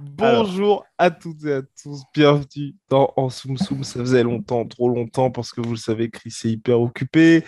Bonjour 0.00 0.84
à 0.98 1.10
toutes 1.10 1.44
et 1.44 1.52
à 1.52 1.62
tous, 1.62 2.02
bienvenue 2.12 2.74
dans 2.88 3.12
En 3.16 3.30
Soum 3.30 3.56
Soum. 3.56 3.84
Ça 3.84 4.00
faisait 4.00 4.24
longtemps, 4.24 4.64
trop 4.66 4.88
longtemps, 4.88 5.30
parce 5.30 5.52
que 5.52 5.60
vous 5.60 5.70
le 5.70 5.76
savez, 5.76 6.10
Chris 6.10 6.34
est 6.44 6.48
hyper 6.48 6.80
occupé. 6.80 7.44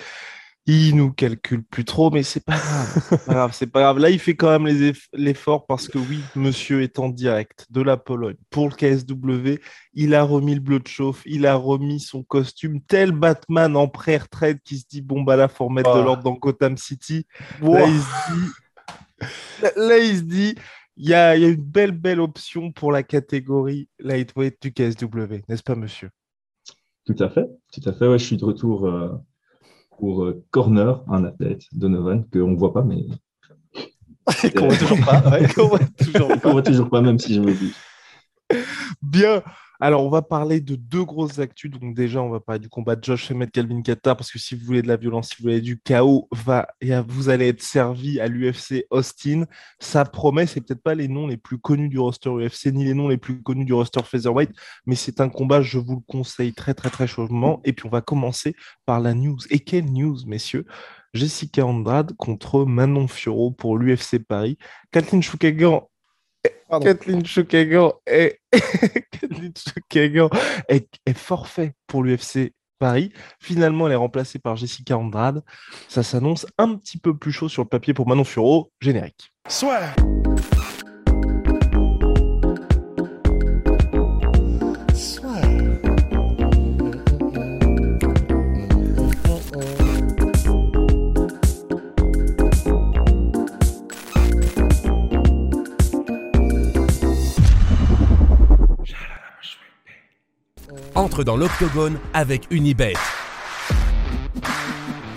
Il 0.68 0.96
nous 0.96 1.12
calcule 1.12 1.64
plus 1.64 1.84
trop, 1.84 2.10
mais 2.10 2.22
c'est 2.24 2.44
pas 2.44 2.56
grave. 2.56 3.50
C'est 3.52 3.66
pas 3.66 3.80
grave. 3.82 3.98
Là, 3.98 4.10
il 4.10 4.18
fait 4.18 4.34
quand 4.36 4.50
même 4.50 4.66
les 4.66 4.92
eff- 4.92 5.08
l'effort 5.12 5.66
parce 5.66 5.86
que 5.88 5.98
oui, 5.98 6.20
monsieur 6.36 6.82
est 6.82 6.98
en 7.00 7.08
direct 7.08 7.66
de 7.70 7.82
la 7.82 7.96
Pologne 7.96 8.36
pour 8.50 8.68
le 8.68 8.74
KSW. 8.74 9.60
Il 9.94 10.14
a 10.14 10.22
remis 10.24 10.54
le 10.54 10.60
bleu 10.60 10.78
de 10.80 10.86
chauffe, 10.88 11.22
il 11.26 11.46
a 11.46 11.54
remis 11.54 12.00
son 12.00 12.22
costume, 12.24 12.80
tel 12.80 13.12
Batman 13.12 13.76
en 13.76 13.86
pré-retraite 13.88 14.58
qui 14.64 14.78
se 14.78 14.84
dit 14.88 15.02
bon 15.02 15.22
bah 15.22 15.34
là, 15.36 15.46
faut 15.48 15.66
remettre 15.66 15.92
de 15.94 16.00
Ah. 16.00 16.04
l'ordre 16.04 16.22
dans 16.24 16.34
Gotham 16.34 16.76
City. 16.76 17.26
Là, 17.62 17.86
il 17.86 18.00
se 18.00 18.34
dit, 18.34 18.48
là, 19.62 19.70
là, 19.76 19.98
il 19.98 20.16
se 20.16 20.22
dit, 20.22 20.54
il 20.96 21.08
y 21.08 21.14
a, 21.14 21.36
il 21.36 21.42
y 21.42 21.44
a 21.46 21.48
une 21.48 21.62
belle, 21.62 21.92
belle 21.92 22.20
option 22.20 22.72
pour 22.72 22.92
la 22.92 23.02
catégorie 23.02 23.88
lightweight 23.98 24.60
du 24.62 24.72
KSW, 24.72 25.42
n'est-ce 25.48 25.62
pas, 25.62 25.74
monsieur? 25.74 26.10
Tout 27.06 27.16
à 27.20 27.30
fait, 27.30 27.48
tout 27.72 27.88
à 27.88 27.92
fait. 27.94 28.06
Ouais, 28.06 28.18
je 28.18 28.24
suis 28.24 28.36
de 28.36 28.44
retour 28.44 28.86
euh, 28.86 29.10
pour 29.98 30.24
euh, 30.24 30.44
Corner, 30.50 31.04
un 31.08 31.24
athlète, 31.24 31.64
Donovan, 31.72 32.24
qu'on 32.32 32.48
ne 32.52 32.56
voit 32.56 32.72
pas, 32.74 32.84
mais 32.84 33.04
Qu'on 34.56 34.66
voit 34.66 34.76
toujours 34.76 35.00
pas. 35.04 35.22
ouais, 35.30 35.46
qu'on 35.54 35.68
voit 35.68 35.78
toujours 35.98 36.28
qu'on 36.40 36.40
pas. 36.40 36.50
voit 36.50 36.62
toujours 36.62 36.90
pas, 36.90 37.00
même 37.00 37.18
si 37.18 37.34
je 37.34 37.40
me 37.40 37.54
dis. 37.54 37.72
Bien. 39.02 39.42
Alors, 39.80 40.04
on 40.04 40.08
va 40.08 40.22
parler 40.22 40.60
de 40.60 40.74
deux 40.74 41.04
grosses 41.04 41.38
actus. 41.38 41.70
Donc, 41.70 41.94
déjà, 41.94 42.22
on 42.22 42.30
va 42.30 42.40
parler 42.40 42.60
du 42.60 42.68
combat 42.68 42.96
de 42.96 43.04
Josh 43.04 43.30
Emmett, 43.30 43.50
Calvin 43.50 43.82
Qatar, 43.82 44.16
parce 44.16 44.30
que 44.30 44.38
si 44.38 44.54
vous 44.54 44.64
voulez 44.64 44.82
de 44.82 44.88
la 44.88 44.96
violence, 44.96 45.28
si 45.28 45.36
vous 45.38 45.42
voulez 45.44 45.60
du 45.60 45.78
chaos, 45.78 46.28
vous 46.32 47.28
allez 47.28 47.48
être 47.48 47.62
servi 47.62 48.20
à 48.20 48.28
l'UFC 48.28 48.86
Austin. 48.90 49.44
Ça 49.78 50.04
promet, 50.04 50.46
c'est 50.46 50.60
peut-être 50.60 50.82
pas 50.82 50.94
les 50.94 51.08
noms 51.08 51.26
les 51.26 51.36
plus 51.36 51.58
connus 51.58 51.88
du 51.88 51.98
roster 51.98 52.30
UFC, 52.30 52.66
ni 52.72 52.84
les 52.84 52.94
noms 52.94 53.08
les 53.08 53.18
plus 53.18 53.42
connus 53.42 53.64
du 53.64 53.72
roster 53.72 54.02
Featherweight, 54.02 54.50
mais 54.86 54.94
c'est 54.94 55.20
un 55.20 55.28
combat, 55.28 55.60
je 55.60 55.78
vous 55.78 55.96
le 55.96 56.02
conseille 56.06 56.54
très, 56.54 56.74
très, 56.74 56.90
très 56.90 57.06
chaudement. 57.06 57.60
Et 57.64 57.72
puis, 57.72 57.86
on 57.86 57.90
va 57.90 58.00
commencer 58.00 58.54
par 58.86 59.00
la 59.00 59.14
news. 59.14 59.38
Et 59.50 59.58
quelle 59.58 59.92
news, 59.92 60.16
messieurs? 60.26 60.64
Jessica 61.14 61.64
Andrade 61.64 62.14
contre 62.16 62.64
Manon 62.64 63.08
Fiorot 63.08 63.50
pour 63.50 63.78
l'UFC 63.78 64.18
Paris. 64.18 64.58
Kathleen 64.90 65.22
Choukagan 65.22 65.88
Pardon. 66.68 66.84
Kathleen 66.84 67.22
est... 68.06 68.40
Est... 70.68 70.88
est 71.06 71.16
forfait 71.16 71.74
pour 71.86 72.02
l'UFC 72.02 72.52
Paris. 72.78 73.12
Finalement, 73.40 73.86
elle 73.86 73.94
est 73.94 73.96
remplacée 73.96 74.38
par 74.38 74.56
Jessica 74.56 74.98
Andrade. 74.98 75.42
Ça 75.88 76.02
s'annonce 76.02 76.46
un 76.58 76.76
petit 76.76 76.98
peu 76.98 77.16
plus 77.16 77.32
chaud 77.32 77.48
sur 77.48 77.62
le 77.62 77.68
papier 77.68 77.94
pour 77.94 78.06
Manon 78.06 78.24
Furo. 78.24 78.70
Générique. 78.80 79.32
Soit. 79.48 79.80
Dans 101.24 101.36
l'octogone 101.36 101.98
avec 102.14 102.46
Unibet. 102.50 102.94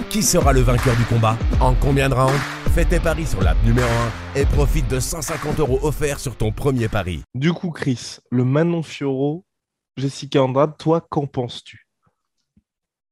Qui 0.10 0.24
sera 0.24 0.54
le 0.54 0.62
vainqueur 0.62 0.96
du 0.96 1.04
combat 1.06 1.38
En 1.60 1.74
combien 1.76 2.10
de 2.10 2.16
rounds 2.16 2.40
Fais 2.74 2.86
tes 2.86 3.00
paris 3.00 3.26
sur 3.26 3.42
l'app 3.42 3.58
numéro 3.64 3.88
1 4.36 4.40
et 4.40 4.46
profite 4.46 4.88
de 4.88 5.00
150 5.00 5.60
euros 5.60 5.80
offerts 5.84 6.20
sur 6.20 6.36
ton 6.36 6.52
premier 6.52 6.88
pari. 6.88 7.24
Du 7.36 7.54
coup, 7.54 7.72
Chris, 7.72 8.18
le 8.32 8.44
Manon 8.44 8.84
Fioro, 8.84 9.46
Jessica 9.98 10.42
Andrade, 10.42 10.78
toi, 10.78 11.06
qu'en 11.10 11.28
penses-tu? 11.28 11.89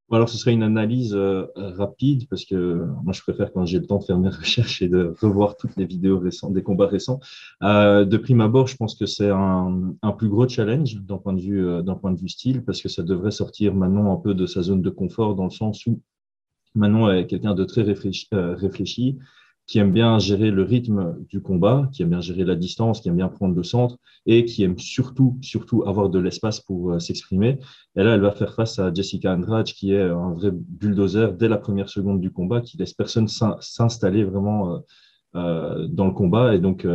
Alors, 0.09 0.29
ce 0.29 0.37
serait 0.37 0.53
une 0.53 0.63
analyse 0.63 1.13
euh, 1.13 1.47
rapide 1.55 2.29
parce 2.29 2.45
que 2.45 2.85
moi, 3.03 3.11
je 3.11 3.21
préfère 3.21 3.51
quand 3.51 3.65
j'ai 3.65 3.79
le 3.79 3.85
temps 3.85 3.99
de 3.99 4.05
faire 4.05 4.17
mes 4.17 4.29
recherches 4.41 4.81
et 4.81 4.87
de 4.87 5.13
revoir 5.21 5.57
toutes 5.57 5.75
les 5.75 5.85
vidéos 5.85 6.17
récentes, 6.19 6.53
des 6.53 6.63
combats 6.63 6.87
récents. 6.87 7.19
Euh, 7.61 8.05
de 8.05 8.17
prime 8.17 8.41
abord, 8.41 8.67
je 8.67 8.77
pense 8.77 8.95
que 8.95 9.05
c'est 9.05 9.29
un, 9.29 9.93
un 10.01 10.11
plus 10.13 10.29
gros 10.29 10.47
challenge 10.47 10.95
d'un 11.01 11.17
point 11.17 11.33
de 11.33 11.41
vue, 11.41 11.67
euh, 11.67 11.83
point 11.95 12.11
de 12.11 12.19
vue 12.19 12.29
style 12.29 12.63
parce 12.63 12.81
que 12.81 12.89
ça 12.89 13.03
devrait 13.03 13.31
sortir 13.31 13.73
Manon 13.75 14.11
un 14.13 14.17
peu 14.17 14.33
de 14.33 14.45
sa 14.45 14.61
zone 14.61 14.81
de 14.81 14.89
confort 14.89 15.35
dans 15.35 15.45
le 15.45 15.49
sens 15.49 15.85
où 15.87 16.01
Manon 16.75 17.11
est 17.11 17.27
quelqu'un 17.27 17.55
de 17.55 17.63
très 17.65 17.81
réfléchi, 17.81 18.27
euh, 18.33 18.55
réfléchi, 18.55 19.17
qui 19.67 19.79
aime 19.79 19.91
bien 19.91 20.17
gérer 20.19 20.49
le 20.49 20.63
rythme 20.63 21.17
du 21.29 21.41
combat, 21.41 21.89
qui 21.93 22.01
aime 22.01 22.09
bien 22.09 22.21
gérer 22.21 22.45
la 22.45 22.55
distance, 22.55 23.01
qui 23.01 23.09
aime 23.09 23.17
bien 23.17 23.27
prendre 23.27 23.55
le 23.55 23.63
centre 23.63 23.97
et 24.25 24.45
qui 24.45 24.63
aime 24.63 24.79
surtout, 24.79 25.39
avoir 25.85 26.09
de 26.09 26.19
l'espace 26.19 26.59
pour 26.61 26.91
euh, 26.93 26.99
s'exprimer. 26.99 27.59
Et 27.95 28.03
là, 28.03 28.15
elle 28.15 28.21
va 28.21 28.31
faire 28.31 28.53
face 28.53 28.79
à 28.79 28.93
Jessica 28.93 29.33
Andrade, 29.33 29.67
qui 29.67 29.93
est 29.93 30.01
un 30.01 30.33
vrai 30.33 30.51
bulldozer 30.53 31.33
dès 31.37 31.49
la 31.49 31.57
première 31.57 31.89
seconde 31.89 32.21
du 32.21 32.31
combat, 32.31 32.61
qui 32.61 32.77
laisse 32.77 32.93
personne 32.93 33.27
s'in- 33.27 33.57
s'installer 33.59 34.23
vraiment 34.23 34.75
euh, 34.75 34.79
euh, 35.35 35.87
dans 35.89 36.05
le 36.07 36.13
combat. 36.13 36.55
Et 36.55 36.59
donc, 36.59 36.85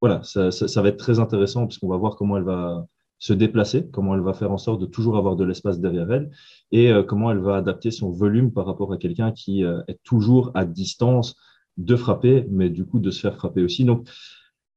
voilà, 0.00 0.22
ça, 0.22 0.50
ça, 0.50 0.68
ça 0.68 0.82
va 0.82 0.88
être 0.88 0.96
très 0.98 1.18
intéressant 1.18 1.66
parce 1.66 1.78
qu'on 1.78 1.88
va 1.88 1.96
voir 1.96 2.16
comment 2.16 2.36
elle 2.36 2.44
va 2.44 2.86
se 3.18 3.32
déplacer, 3.32 3.88
comment 3.90 4.14
elle 4.14 4.20
va 4.20 4.32
faire 4.32 4.52
en 4.52 4.58
sorte 4.58 4.80
de 4.80 4.86
toujours 4.86 5.16
avoir 5.16 5.36
de 5.36 5.44
l'espace 5.44 5.80
derrière 5.80 6.10
elle 6.12 6.30
et 6.70 6.92
euh, 6.92 7.02
comment 7.02 7.30
elle 7.30 7.38
va 7.38 7.56
adapter 7.56 7.90
son 7.90 8.10
volume 8.10 8.52
par 8.52 8.66
rapport 8.66 8.92
à 8.92 8.96
quelqu'un 8.96 9.32
qui 9.32 9.64
euh, 9.64 9.80
est 9.88 10.00
toujours 10.04 10.52
à 10.54 10.64
distance 10.64 11.36
de 11.76 11.96
frapper, 11.96 12.46
mais 12.50 12.70
du 12.70 12.84
coup 12.84 13.00
de 13.00 13.10
se 13.10 13.20
faire 13.20 13.36
frapper 13.36 13.62
aussi. 13.62 13.84
Donc, 13.84 14.08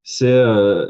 c'est 0.04 0.32
euh, 0.32 0.88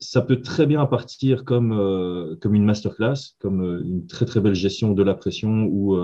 ça 0.00 0.20
peut 0.20 0.42
très 0.42 0.66
bien 0.66 0.84
partir 0.86 1.44
comme, 1.44 2.36
comme 2.40 2.54
une 2.54 2.64
masterclass, 2.64 3.36
comme 3.38 3.62
une 3.62 4.06
très 4.06 4.26
très 4.26 4.40
belle 4.40 4.54
gestion 4.54 4.92
de 4.92 5.02
la 5.02 5.14
pression 5.14 5.64
ou, 5.64 5.96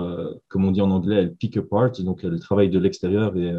comme 0.47 0.65
on 0.65 0.71
dit 0.71 0.81
en 0.81 0.89
anglais, 0.89 1.17
elle 1.17 1.35
pick 1.35 1.57
apart, 1.57 1.91
donc 2.01 2.23
elle 2.23 2.39
travaille 2.39 2.71
de 2.71 2.79
l'extérieur 2.79 3.37
et 3.37 3.53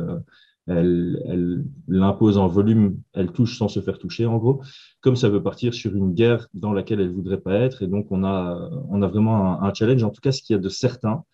elle, 0.67 1.65
l'impose 1.89 2.39
en 2.39 2.47
volume, 2.47 2.99
elle 3.15 3.33
touche 3.33 3.59
sans 3.59 3.69
se 3.69 3.81
faire 3.81 3.99
toucher 3.99 4.27
en 4.27 4.39
gros, 4.39 4.62
comme 5.00 5.17
ça 5.17 5.28
veut 5.28 5.43
partir 5.43 5.75
sur 5.75 5.95
une 5.97 6.12
guerre 6.15 6.49
dans 6.55 6.73
laquelle 6.73 7.00
elle 7.00 7.12
voudrait 7.12 7.41
pas 7.41 7.55
être. 7.55 7.83
Et 7.83 7.89
donc 7.89 8.06
on 8.11 8.25
a, 8.25 8.71
on 8.89 9.03
a 9.03 9.09
vraiment 9.09 9.61
un, 9.61 9.69
un 9.69 9.75
challenge. 9.75 10.05
En 10.05 10.11
tout 10.11 10.21
cas, 10.21 10.33
ce 10.33 10.43
qu'il 10.43 10.55
y 10.55 10.59
a 10.59 10.62
de 10.62 10.69
certain, 10.69 11.25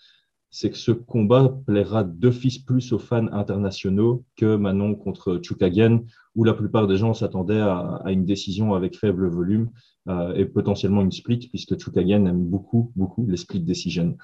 c'est 0.51 0.71
que 0.71 0.79
ce 0.79 0.93
combat 0.93 1.55
plaira 1.67 2.05
d'office 2.05 2.59
plus 2.59 2.93
aux 2.95 2.99
fans 2.99 3.27
internationaux 3.33 4.25
que 4.37 4.57
Manon 4.57 4.95
contre 4.95 5.41
Chukagian, 5.43 6.05
où 6.35 6.45
la 6.45 6.55
plupart 6.55 6.87
des 6.87 6.97
gens 6.97 7.13
s'attendaient 7.13 7.61
à, 7.61 8.01
à 8.03 8.13
une 8.13 8.25
décision 8.25 8.73
avec 8.73 8.97
faible 8.97 9.29
volume 9.29 9.69
euh, 10.09 10.33
et 10.35 10.47
potentiellement 10.47 11.03
une 11.03 11.13
split, 11.13 11.49
puisque 11.51 11.79
Chukagian 11.79 12.25
aime 12.25 12.45
beaucoup, 12.45 12.93
beaucoup 12.97 13.27
les 13.27 13.37
split 13.37 13.61
decisions. 13.61 14.17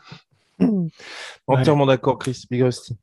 Entièrement 1.47 1.85
d'accord, 1.85 2.19
Chris. 2.19 2.47
Big 2.51 2.63
Rusty. 2.63 2.97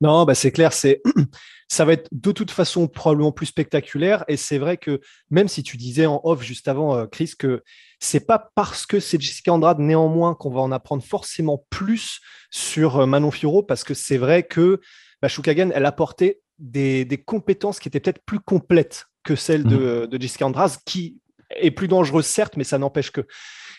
Non, 0.00 0.24
bah 0.24 0.34
c'est 0.34 0.52
clair, 0.52 0.72
c'est 0.72 1.02
ça 1.68 1.84
va 1.84 1.92
être 1.92 2.08
de 2.12 2.32
toute 2.32 2.50
façon 2.50 2.88
probablement 2.88 3.32
plus 3.32 3.46
spectaculaire. 3.46 4.24
Et 4.28 4.36
c'est 4.36 4.58
vrai 4.58 4.76
que 4.76 5.00
même 5.30 5.48
si 5.48 5.62
tu 5.62 5.76
disais 5.76 6.06
en 6.06 6.20
off 6.24 6.42
juste 6.42 6.68
avant, 6.68 6.96
euh, 6.96 7.06
Chris, 7.06 7.32
que 7.38 7.62
c'est 8.00 8.26
pas 8.26 8.50
parce 8.54 8.86
que 8.86 9.00
c'est 9.00 9.20
Jessica 9.20 9.52
Andrade 9.52 9.78
néanmoins 9.78 10.34
qu'on 10.34 10.50
va 10.50 10.60
en 10.60 10.72
apprendre 10.72 11.02
forcément 11.02 11.66
plus 11.70 12.20
sur 12.50 13.00
euh, 13.00 13.06
Manon 13.06 13.30
Fiorot, 13.30 13.62
parce 13.62 13.84
que 13.84 13.94
c'est 13.94 14.18
vrai 14.18 14.42
que 14.44 14.80
bah, 15.20 15.28
Shukagan, 15.28 15.70
elle 15.74 15.86
apportait 15.86 16.40
des, 16.58 17.04
des 17.04 17.18
compétences 17.18 17.80
qui 17.80 17.88
étaient 17.88 18.00
peut-être 18.00 18.24
plus 18.24 18.40
complètes 18.40 19.06
que 19.24 19.36
celles 19.36 19.64
de, 19.64 20.06
de 20.06 20.20
Jessica 20.20 20.46
Andrade, 20.46 20.72
qui 20.86 21.18
est 21.50 21.70
plus 21.70 21.88
dangereuse 21.88 22.24
certes, 22.24 22.56
mais 22.56 22.64
ça 22.64 22.78
n'empêche 22.78 23.10
que 23.10 23.26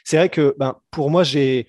c'est 0.03 0.17
vrai 0.17 0.29
que 0.29 0.55
ben, 0.57 0.77
pour 0.91 1.09
moi, 1.09 1.23
j'ai, 1.23 1.67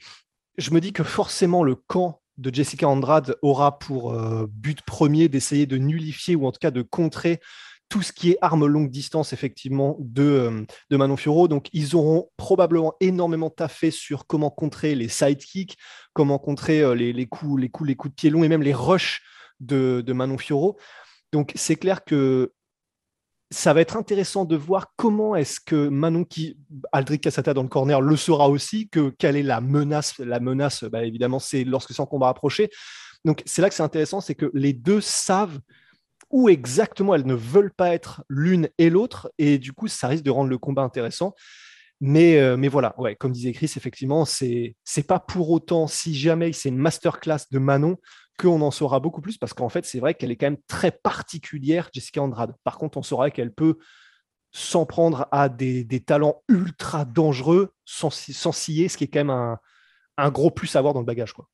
je 0.58 0.70
me 0.70 0.81
dis 0.81 0.93
que 0.93 1.02
forcément 1.02 1.62
le 1.62 1.75
camp 1.75 2.20
de 2.38 2.55
Jessica 2.55 2.88
Andrade 2.88 3.37
aura 3.43 3.79
pour 3.79 4.12
euh, 4.12 4.47
but 4.49 4.82
premier 4.82 5.29
d'essayer 5.29 5.67
de 5.67 5.77
nullifier 5.77 6.37
ou 6.37 6.47
en 6.47 6.53
tout 6.53 6.59
cas 6.61 6.71
de 6.71 6.82
contrer 6.82 7.41
tout 7.88 8.03
ce 8.03 8.12
qui 8.12 8.31
est 8.31 8.38
arme 8.41 8.67
longue 8.67 8.91
distance 8.91 9.32
effectivement 9.32 9.97
de, 9.99 10.23
euh, 10.91 10.97
Manon 10.97 11.17
Fiorot. 11.17 11.49
Donc 11.49 11.69
ils 11.73 11.97
auront 11.97 12.31
probablement 12.37 12.94
énormément 13.00 13.50
taffé 13.50 13.91
sur 13.91 14.27
comment 14.27 14.50
contrer 14.50 14.94
les 14.94 15.09
sidekicks, 15.09 15.77
comment 16.12 16.38
contrer 16.38 16.81
euh, 16.81 16.94
les, 16.94 17.27
coups, 17.27 17.61
les 17.61 17.69
coups, 17.69 17.88
les 17.88 17.97
coups 17.97 18.12
de 18.12 18.15
pied 18.15 18.31
longs 18.31 18.44
et 18.44 18.49
même 18.49 18.62
les 18.62 18.75
rushs 18.75 19.23
de, 19.59 20.03
de 20.06 20.12
Manon 20.12 20.38
Fiorot. 20.38 20.79
Donc 21.32 21.53
c'est 21.56 21.77
clair 21.77 22.05
que 22.05 22.53
ça 23.50 23.73
va 23.73 23.81
être 23.81 23.97
intéressant 23.97 24.44
de 24.44 24.56
voir 24.56 24.93
comment 24.97 25.35
est-ce 25.35 25.61
que 25.61 25.88
Manon 25.88 26.25
qui 26.25 26.56
Aldric 26.93 27.23
Cassata 27.23 27.52
dans 27.52 27.64
le 27.64 27.69
corner 27.69 28.00
le 28.00 28.17
saura 28.17 28.49
aussi 28.49 28.88
que 28.88 29.11
quelle 29.11 29.37
est 29.37 29.43
la 29.43 29.61
menace 29.61 30.19
la 30.19 30.38
menace 30.38 30.85
bah, 30.85 31.05
évidemment 31.05 31.41
c'est 31.41 31.64
lorsque 31.64 31.93
c'est 31.93 32.00
en 32.00 32.06
combat 32.06 32.29
approché. 32.29 32.70
Donc 33.25 33.43
c'est 33.47 33.61
là 33.61 33.69
que 33.69 33.75
c'est 33.75 33.82
intéressant 33.82 34.20
c'est 34.20 34.37
que 34.37 34.50
les 34.55 34.73
deux 34.73 35.00
savent 35.00 35.58
où 36.31 36.49
exactement 36.49 37.14
elles 37.14 37.26
ne 37.26 37.35
veulent 37.35 37.73
pas 37.73 37.93
être 37.93 38.23
l'une 38.29 38.69
et 38.79 38.88
l'autre 38.88 39.32
et 39.38 39.58
du 39.58 39.73
coup 39.73 39.88
ça 39.88 40.06
risque 40.06 40.25
de 40.25 40.31
rendre 40.31 40.50
le 40.50 40.58
combat 40.58 40.82
intéressant. 40.82 41.35
Mais, 42.03 42.38
euh, 42.38 42.56
mais 42.56 42.69
voilà, 42.69 42.94
ouais, 42.99 43.14
comme 43.14 43.31
disait 43.31 43.53
Chris, 43.53 43.70
effectivement, 43.76 44.25
c'est 44.25 44.75
pas 45.06 45.20
pour 45.20 45.50
autant, 45.50 45.87
si 45.87 46.14
jamais 46.14 46.50
c'est 46.53 46.70
une 46.70 46.79
masterclass 46.79 47.41
de 47.50 47.58
Manon, 47.58 47.99
qu'on 48.40 48.60
en 48.62 48.70
saura 48.70 49.00
beaucoup 49.00 49.20
plus, 49.20 49.38
parce 49.38 49.52
qu'en 49.52 49.69
fait, 49.69 49.84
c'est 49.84 50.00
vrai 50.00 50.14
qu'elle 50.14 50.31
est 50.31 50.37
quand 50.37 50.46
même 50.46 50.62
très 50.66 50.90
particulière, 50.90 51.90
Jessica 51.92 52.22
Andrade. 52.22 52.54
Par 52.64 52.78
contre, 52.78 52.98
on 52.98 53.02
saura 53.02 53.31
qu'elle 53.31 53.52
peut 53.52 53.76
s'en 54.52 54.87
prendre 54.87 55.28
à 55.31 55.48
des, 55.48 55.84
des, 55.84 56.00
talents 56.00 56.42
ultra 56.48 57.04
dangereux 57.04 57.72
sans, 57.84 58.10
sans 58.10 58.52
scier, 58.52 58.88
ce 58.88 58.96
qui 58.96 59.04
est 59.04 59.08
quand 59.08 59.20
même 59.20 59.31
un, 59.31 59.58
un 60.16 60.31
gros 60.31 60.50
plus 60.50 60.75
à 60.75 60.81
avoir 60.81 60.94
dans 60.94 61.00
le 61.00 61.06
bagage. 61.06 61.32
Quoi. 61.32 61.48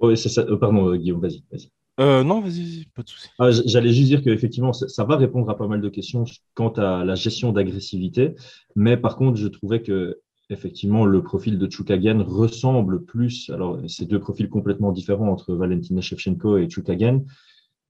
Oui, 0.00 0.16
c'est 0.16 0.28
ça. 0.28 0.42
Euh, 0.42 0.56
pardon, 0.56 0.88
euh, 0.88 0.96
Guillaume, 0.96 1.20
vas-y. 1.20 1.44
Vas 1.50 1.58
euh, 2.00 2.24
non, 2.24 2.40
vas-y, 2.40 2.86
pas 2.94 3.02
de 3.02 3.08
souci. 3.08 3.28
Ah, 3.38 3.50
J'allais 3.52 3.92
juste 3.92 4.08
dire 4.08 4.22
qu'effectivement, 4.22 4.72
ça, 4.72 4.88
ça, 4.88 5.04
va 5.04 5.16
répondre 5.16 5.48
à 5.48 5.56
pas 5.56 5.68
mal 5.68 5.80
de 5.80 5.88
questions 5.88 6.24
quant 6.54 6.70
à 6.70 7.04
la 7.04 7.14
gestion 7.14 7.52
d'agressivité. 7.52 8.34
Mais 8.74 8.96
par 8.96 9.16
contre, 9.16 9.38
je 9.38 9.46
trouvais 9.46 9.80
que 9.80 10.20
effectivement, 10.50 11.04
le 11.04 11.22
profil 11.22 11.58
de 11.58 11.70
Chukagan 11.70 12.22
ressemble 12.24 13.04
plus. 13.04 13.50
Alors, 13.50 13.78
c'est 13.88 14.06
deux 14.06 14.20
profils 14.20 14.48
complètement 14.48 14.92
différents 14.92 15.30
entre 15.30 15.54
Valentina 15.54 16.00
Shevchenko 16.00 16.58
et 16.58 16.68
Chukagan. 16.68 17.24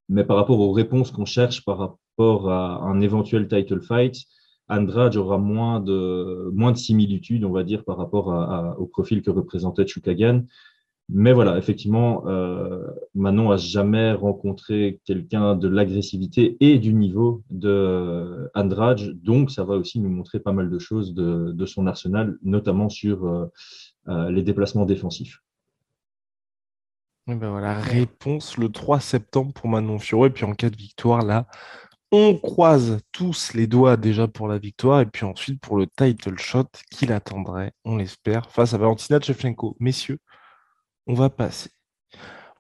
Mais 0.09 0.25
par 0.25 0.37
rapport 0.37 0.61
aux 0.61 0.73
réponses 0.73 1.11
qu'on 1.11 1.25
cherche 1.25 1.65
par 1.65 1.79
rapport 1.79 2.51
à 2.51 2.83
un 2.83 3.01
éventuel 3.01 3.49
title 3.49 3.81
fight, 3.81 4.17
Andrade 4.69 5.17
aura 5.17 5.39
moins 5.39 5.81
de, 5.81 6.53
similitudes, 6.75 7.45
on 7.45 7.53
va 7.53 7.65
dire, 7.65 7.85
par 7.85 7.97
rapport 7.99 8.77
au 8.79 8.87
profil 8.87 9.23
que 9.23 9.31
représentait 9.31 9.87
Chukagan. 9.87 10.45
Mais 11.11 11.35
voilà, 11.35 11.59
effectivement, 11.59 12.27
euh, 12.29 12.83
Manon 13.15 13.51
a 13.51 13.59
jamais 13.59 14.13
rencontré 14.13 15.01
quelqu'un 15.05 15.55
de 15.55 15.69
l'agressivité 15.69 16.57
et 16.61 16.79
du 16.79 16.95
niveau 16.95 17.43
de 17.51 18.51
Andrade, 18.55 19.13
donc 19.23 19.51
ça 19.51 19.65
va 19.65 19.75
aussi 19.75 20.01
nous 20.01 20.09
montrer 20.09 20.41
pas 20.41 20.53
mal 20.53 20.71
de 20.71 20.79
choses 20.79 21.13
de, 21.13 21.53
de 21.53 21.67
son 21.67 21.87
arsenal, 21.87 22.39
notamment 22.43 22.89
sur 22.89 23.27
euh, 23.27 23.47
euh, 24.09 24.31
les 24.31 24.43
déplacements 24.43 24.87
défensifs. 24.87 25.43
Et 27.27 27.35
ben 27.35 27.51
voilà, 27.51 27.75
réponse 27.75 28.57
le 28.57 28.71
3 28.71 29.01
septembre 29.01 29.53
pour 29.53 29.69
Manon 29.69 29.99
Fiorot. 29.99 30.27
Et 30.27 30.31
puis 30.31 30.45
en 30.45 30.55
cas 30.55 30.69
de 30.69 30.77
victoire, 30.77 31.23
là, 31.23 31.47
on 32.13 32.37
croise 32.37 32.99
tous 33.13 33.53
les 33.55 33.67
doigts 33.67 33.97
déjà 33.97 34.29
pour 34.29 34.47
la 34.47 34.59
victoire. 34.59 35.01
Et 35.01 35.07
puis 35.07 35.25
ensuite 35.25 35.61
pour 35.61 35.79
le 35.79 35.87
title 35.87 36.39
shot 36.39 36.69
qui 36.91 37.07
l'attendrait, 37.07 37.73
on 37.85 37.97
l'espère, 37.97 38.51
face 38.51 38.75
à 38.75 38.79
Valentina 38.79 39.21
Shevchenko. 39.21 39.77
Messieurs, 39.81 40.19
on 41.07 41.15
va 41.15 41.31
passer 41.31 41.71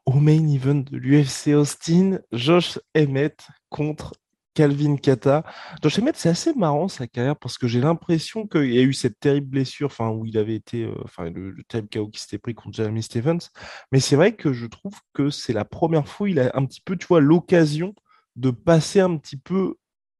au 0.06 0.12
main 0.12 0.46
event 0.49 0.85
de 0.91 0.96
l'UFC 0.96 1.55
Austin, 1.55 2.19
Josh 2.32 2.79
Emmett 2.94 3.46
contre 3.70 4.12
Calvin 4.55 4.96
Kata. 4.96 5.44
Josh 5.82 5.99
Emmett, 5.99 6.17
c'est 6.17 6.29
assez 6.29 6.55
marrant 6.55 6.88
sa 6.88 7.06
carrière 7.06 7.37
parce 7.37 7.58
que 7.58 7.67
j'ai 7.67 7.81
l'impression 7.81 8.46
qu'il 8.46 8.73
y 8.73 8.79
a 8.79 8.82
eu 8.82 8.93
cette 8.93 9.19
terrible 9.19 9.49
blessure, 9.49 9.87
enfin 9.87 10.11
où 10.11 10.26
il 10.26 10.38
avait 10.38 10.55
été, 10.55 10.85
euh, 10.85 10.94
enfin 11.05 11.31
le, 11.31 11.50
le 11.50 11.64
terrible 11.64 11.88
chaos 11.88 12.08
qui 12.08 12.20
s'était 12.20 12.38
pris 12.38 12.55
contre 12.55 12.76
Jeremy 12.76 13.02
Stevens. 13.02 13.50
Mais 13.91 14.00
c'est 14.00 14.17
vrai 14.17 14.37
que 14.37 14.52
je 14.52 14.67
trouve 14.67 14.94
que 15.12 15.31
c'est 15.31 15.52
la 15.52 15.64
première 15.64 16.06
fois 16.06 16.26
où 16.26 16.29
il 16.29 16.38
a 16.38 16.50
un 16.55 16.64
petit 16.67 16.82
peu, 16.82 16.97
tu 16.97 17.06
vois, 17.06 17.20
l'occasion 17.20 17.94
de 18.37 18.50
passer 18.50 19.00
un 19.00 19.17
petit 19.17 19.37
peu, 19.37 19.75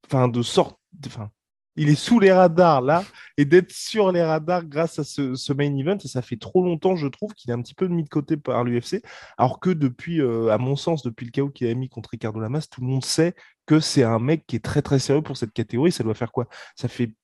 enfin 0.06 0.29
de 0.29 0.43
sorte, 0.43 0.79
enfin 1.06 1.31
il 1.76 1.88
est 1.88 1.94
sous 1.94 2.21
les 2.21 2.32
radars 2.32 2.81
là 2.81 3.05
et 3.37 3.44
d'être 3.44 3.73
sur 3.73 4.12
les 4.12 4.23
radars 4.23 4.65
grâce 4.65 4.99
à 4.99 5.05
ce, 5.05 5.53
main 5.53 5.76
event. 5.76 5.99
Et 6.05 6.09
ça 6.09 6.23
fait 6.23 6.37
trop 6.37 6.62
longtemps, 6.62 6.97
je 6.97 7.09
trouve, 7.09 7.35
qu'il 7.35 7.50
est 7.50 7.55
un 7.55 7.62
petit 7.62 7.75
peu 7.75 7.88
mis 7.88 8.05
de 8.05 8.09
côté 8.09 8.37
par 8.37 8.65
l'UFC. 8.65 9.03
Alors 9.37 9.61
que 9.61 9.71
depuis, 9.71 10.21
euh, 10.21 10.53
à 10.53 10.59
mon 10.59 10.76
sens, 10.76 11.03
depuis 11.03 11.26
le 11.26 11.31
chaos 11.31 11.50
qu'il 11.50 11.67
a 11.69 11.75
mis 11.75 11.88
contre 11.88 12.11
Ricardo 12.11 12.41
Lamas, 12.41 12.67
tout 12.71 12.81
le 12.81 12.87
monde 12.87 13.05
sait 13.05 13.35
que 13.67 13.81
c'est 13.81 14.05
un 14.05 14.19
mec 14.19 14.47
qui 14.47 14.56
est 14.56 14.65
très 14.65 14.82
très 14.82 14.99
sérieux 14.99 15.23
pour 15.23 15.37
cette 15.37 15.53
catégorie. 15.53 15.93
Ça 15.93 16.05
doit 16.05 16.15
faire 16.15 16.32
quoi? 16.32 16.47
Ça 16.76 16.88
fait 16.88 17.15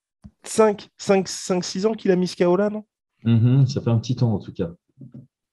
5, 0.45 0.89
5, 0.99 1.29
5, 1.29 1.65
6 1.65 1.87
ans 1.87 1.95
qu'il 1.95 2.11
a 2.11 2.17
mis 2.17 2.29
ce 2.29 2.37
KO 2.37 2.57
là, 2.57 2.71
non? 2.71 2.85
Mm 3.25 3.37
-hmm, 3.37 3.67
Ça 3.67 3.81
fait 3.81 3.91
un 3.91 3.99
petit 3.99 4.17
temps 4.17 4.33
en 4.33 4.39
tout 4.39 4.53
cas. 4.53 4.71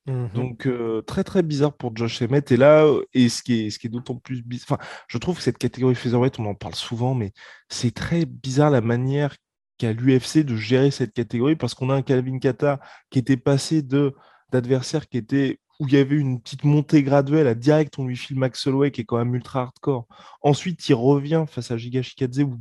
Mmh. 0.08 0.28
Donc 0.34 0.68
très 1.06 1.24
très 1.24 1.44
bizarre 1.44 1.74
pour 1.74 1.96
Josh 1.96 2.22
Emmett. 2.22 2.52
Et 2.52 2.58
là, 2.58 2.86
et 3.14 3.28
ce 3.30 3.44
qui 3.44 3.66
est, 3.66 3.86
est 3.86 3.90
d'autant 3.90 4.16
plus 4.16 4.42
bizarre, 4.42 4.80
je 5.08 5.18
trouve 5.18 5.38
que 5.38 5.44
cette 5.44 5.58
catégorie 5.58 5.96
featherweight, 5.96 6.40
on 6.40 6.46
en 6.46 6.56
parle 6.56 6.76
souvent, 6.76 7.14
mais 7.14 7.34
c'est 7.70 7.94
très 7.94 8.26
bizarre 8.26 8.72
la 8.72 8.82
manière 8.82 9.36
qu'a 9.78 9.94
l'UFC 9.94 10.40
de 10.44 10.56
gérer 10.56 10.92
cette 10.92 11.14
catégorie 11.14 11.56
parce 11.56 11.74
qu'on 11.74 11.90
a 11.90 11.96
un 11.96 12.02
Calvin 12.02 12.40
Kata 12.40 12.80
qui 13.10 13.20
était 13.20 13.38
passé 13.38 13.82
de 13.82 14.16
d'adversaire 14.52 15.08
qui 15.10 15.18
était 15.18 15.60
où 15.80 15.88
il 15.88 15.94
y 15.94 15.98
avait 15.98 16.16
une 16.16 16.42
petite 16.42 16.64
montée 16.64 17.04
graduelle 17.04 17.48
à 17.48 17.54
direct, 17.54 18.00
on 18.00 18.08
lui 18.08 18.18
file 18.18 18.40
Max 18.40 18.66
Holloway 18.66 18.92
qui 18.92 19.02
est 19.02 19.06
quand 19.06 19.18
même 19.18 19.36
ultra 19.36 19.62
hardcore. 19.62 20.08
Ensuite, 20.42 20.88
il 20.90 20.96
revient 20.96 21.46
face 21.48 21.70
à 21.70 21.78
Giga 21.78 22.02
Shikadze 22.02 22.40
où 22.40 22.58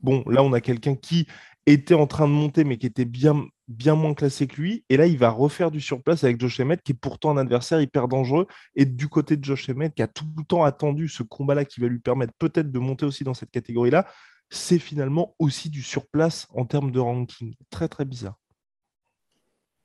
bon, 0.00 0.22
là 0.26 0.42
on 0.42 0.52
a 0.52 0.60
quelqu'un 0.60 0.94
qui 0.94 1.26
était 1.72 1.94
en 1.94 2.06
train 2.06 2.26
de 2.26 2.32
monter 2.32 2.64
mais 2.64 2.78
qui 2.78 2.86
était 2.86 3.04
bien 3.04 3.44
moins 3.68 4.14
classé 4.14 4.46
que 4.46 4.60
lui. 4.60 4.84
Et 4.88 4.96
là, 4.96 5.06
il 5.06 5.18
va 5.18 5.30
refaire 5.30 5.70
du 5.70 5.80
surplace 5.80 6.24
avec 6.24 6.40
Josh 6.40 6.60
Emmett, 6.60 6.82
qui 6.82 6.92
est 6.92 6.98
pourtant 7.00 7.30
un 7.30 7.36
adversaire 7.36 7.80
hyper 7.80 8.08
dangereux. 8.08 8.46
Et 8.74 8.84
du 8.84 9.08
côté 9.08 9.36
de 9.36 9.44
Josh 9.44 9.68
Emmett, 9.68 9.94
qui 9.94 10.02
a 10.02 10.08
tout 10.08 10.24
le 10.36 10.44
temps 10.44 10.64
attendu 10.64 11.08
ce 11.08 11.22
combat-là 11.22 11.64
qui 11.64 11.80
va 11.80 11.88
lui 11.88 11.98
permettre 11.98 12.32
peut-être 12.38 12.70
de 12.70 12.78
monter 12.78 13.06
aussi 13.06 13.24
dans 13.24 13.34
cette 13.34 13.50
catégorie-là, 13.50 14.06
c'est 14.50 14.78
finalement 14.78 15.34
aussi 15.38 15.68
du 15.68 15.82
surplace 15.82 16.46
en 16.54 16.64
termes 16.64 16.90
de 16.90 17.00
ranking. 17.00 17.54
Très, 17.70 17.88
très 17.88 18.04
bizarre. 18.04 18.38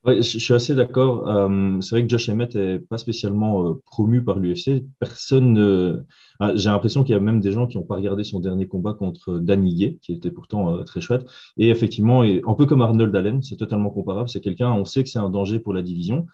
Ouais, 0.06 0.22
je 0.22 0.38
suis 0.38 0.54
assez 0.54 0.76
d'accord. 0.76 1.30
Euh, 1.30 1.80
c'est 1.80 1.96
vrai 1.96 2.04
que 2.04 2.10
Josh 2.10 2.28
Emmett 2.28 2.54
n'est 2.56 2.80
pas 2.80 2.98
spécialement 2.98 3.70
euh, 3.70 3.82
promu 3.86 4.22
par 4.22 4.38
l'UFC. 4.38 4.84
Personne 5.00 5.54
ne. 5.54 6.04
Ah, 6.42 6.52
J'ai 6.56 6.70
l'impression 6.70 7.04
qu'il 7.04 7.14
y 7.14 7.18
a 7.18 7.22
même 7.22 7.40
des 7.40 7.54
gens 7.54 7.68
qui 7.68 7.78
n'ont 7.78 7.86
pas 7.86 7.96
regardé 7.96 8.26
son 8.26 8.42
dernier 8.42 8.68
combat 8.68 8.94
contre 8.94 9.40
Danny 9.40 9.76
Gay, 9.76 9.98
qui 10.02 10.12
était 10.12 10.32
pourtant 10.32 10.76
euh, 10.76 10.84
très 10.84 11.00
chouette. 11.00 11.26
Et 11.56 11.70
effectivement, 11.70 12.24
et, 12.24 12.42
un 12.46 12.54
peu 12.54 12.66
comme 12.66 12.82
Arnold 12.82 13.16
Allen, 13.16 13.42
c'est 13.42 13.56
totalement 13.56 13.92
comparable. 13.92 14.28
C'est 14.28 14.42
quelqu'un, 14.42 14.74
on 14.74 14.84
sait 14.84 15.04
que 15.04 15.10
c'est 15.10 15.20
un 15.20 15.30
danger 15.30 15.60
pour 15.60 15.74
la 15.74 15.82
division, 15.82 16.26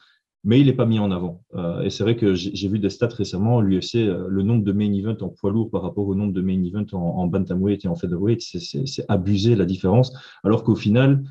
mais 0.43 0.59
il 0.59 0.65
n'est 0.65 0.73
pas 0.73 0.85
mis 0.87 0.99
en 0.99 1.11
avant. 1.11 1.43
Euh, 1.55 1.81
et 1.81 1.89
c'est 1.91 2.03
vrai 2.03 2.15
que 2.15 2.33
j'ai 2.33 2.67
vu 2.67 2.79
des 2.79 2.89
stats 2.89 3.07
récemment. 3.09 3.61
L'UFC, 3.61 3.97
euh, 3.97 4.25
le 4.29 4.41
nombre 4.41 4.63
de 4.63 4.71
main 4.71 4.91
events 4.93 5.21
en 5.21 5.29
poids 5.29 5.51
lourd 5.51 5.69
par 5.69 5.83
rapport 5.83 6.07
au 6.07 6.15
nombre 6.15 6.33
de 6.33 6.41
main 6.41 6.63
events 6.63 6.93
en, 6.93 7.19
en 7.19 7.27
bantamweight 7.27 7.85
et 7.85 7.87
en 7.87 7.95
featherweight, 7.95 8.41
c'est 8.41 9.05
abusé 9.09 9.55
la 9.55 9.65
différence. 9.65 10.11
Alors 10.43 10.63
qu'au 10.63 10.75
final, 10.75 11.23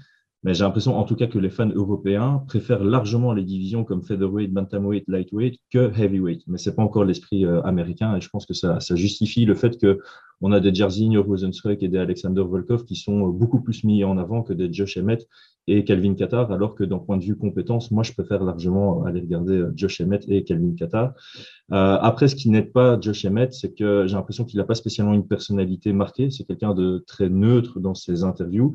mais 0.44 0.54
j'ai 0.54 0.62
l'impression, 0.62 0.96
en 0.96 1.04
tout 1.04 1.16
cas, 1.16 1.26
que 1.26 1.38
les 1.38 1.50
fans 1.50 1.68
européens 1.68 2.44
préfèrent 2.46 2.84
largement 2.84 3.32
les 3.32 3.42
divisions 3.42 3.84
comme 3.84 4.02
featherweight, 4.02 4.52
bantamweight, 4.52 5.04
lightweight 5.08 5.60
que 5.70 5.90
heavyweight. 5.98 6.42
Mais 6.46 6.58
c'est 6.58 6.76
pas 6.76 6.82
encore 6.82 7.04
l'esprit 7.04 7.44
euh, 7.44 7.60
américain 7.62 8.16
et 8.16 8.20
je 8.20 8.28
pense 8.28 8.46
que 8.46 8.54
ça, 8.54 8.78
ça, 8.78 8.94
justifie 8.94 9.44
le 9.44 9.54
fait 9.54 9.78
que 9.80 9.98
on 10.40 10.52
a 10.52 10.60
des 10.60 10.72
Jairzinho 10.72 11.24
Rosenstruck 11.24 11.82
et 11.82 11.88
des 11.88 11.98
Alexander 11.98 12.42
Volkov 12.42 12.84
qui 12.84 12.94
sont 12.94 13.26
beaucoup 13.28 13.60
plus 13.60 13.82
mis 13.82 14.04
en 14.04 14.16
avant 14.18 14.42
que 14.42 14.52
des 14.52 14.72
Josh 14.72 14.96
Emmett 14.96 15.26
et 15.66 15.84
Calvin 15.84 16.14
Qatar, 16.14 16.50
alors 16.50 16.74
que 16.74 16.84
d'un 16.84 16.98
point 16.98 17.16
de 17.18 17.24
vue 17.24 17.36
compétence, 17.36 17.90
moi, 17.90 18.02
je 18.02 18.12
préfère 18.12 18.42
largement 18.42 19.04
aller 19.04 19.20
regarder 19.20 19.58
euh, 19.58 19.72
Josh 19.74 20.00
Emmett 20.00 20.24
et 20.28 20.44
Calvin 20.44 20.74
Qatar. 20.74 21.14
Euh, 21.72 21.98
après, 22.00 22.28
ce 22.28 22.36
qui 22.36 22.48
n'aide 22.48 22.72
pas 22.72 22.98
Josh 23.00 23.24
Emmett, 23.24 23.52
c'est 23.52 23.74
que 23.74 24.06
j'ai 24.06 24.14
l'impression 24.14 24.44
qu'il 24.44 24.58
n'a 24.58 24.64
pas 24.64 24.74
spécialement 24.74 25.12
une 25.12 25.26
personnalité 25.26 25.92
marquée. 25.92 26.30
C'est 26.30 26.44
quelqu'un 26.44 26.74
de 26.74 27.04
très 27.06 27.28
neutre 27.28 27.80
dans 27.80 27.94
ses 27.94 28.24
interviews. 28.24 28.74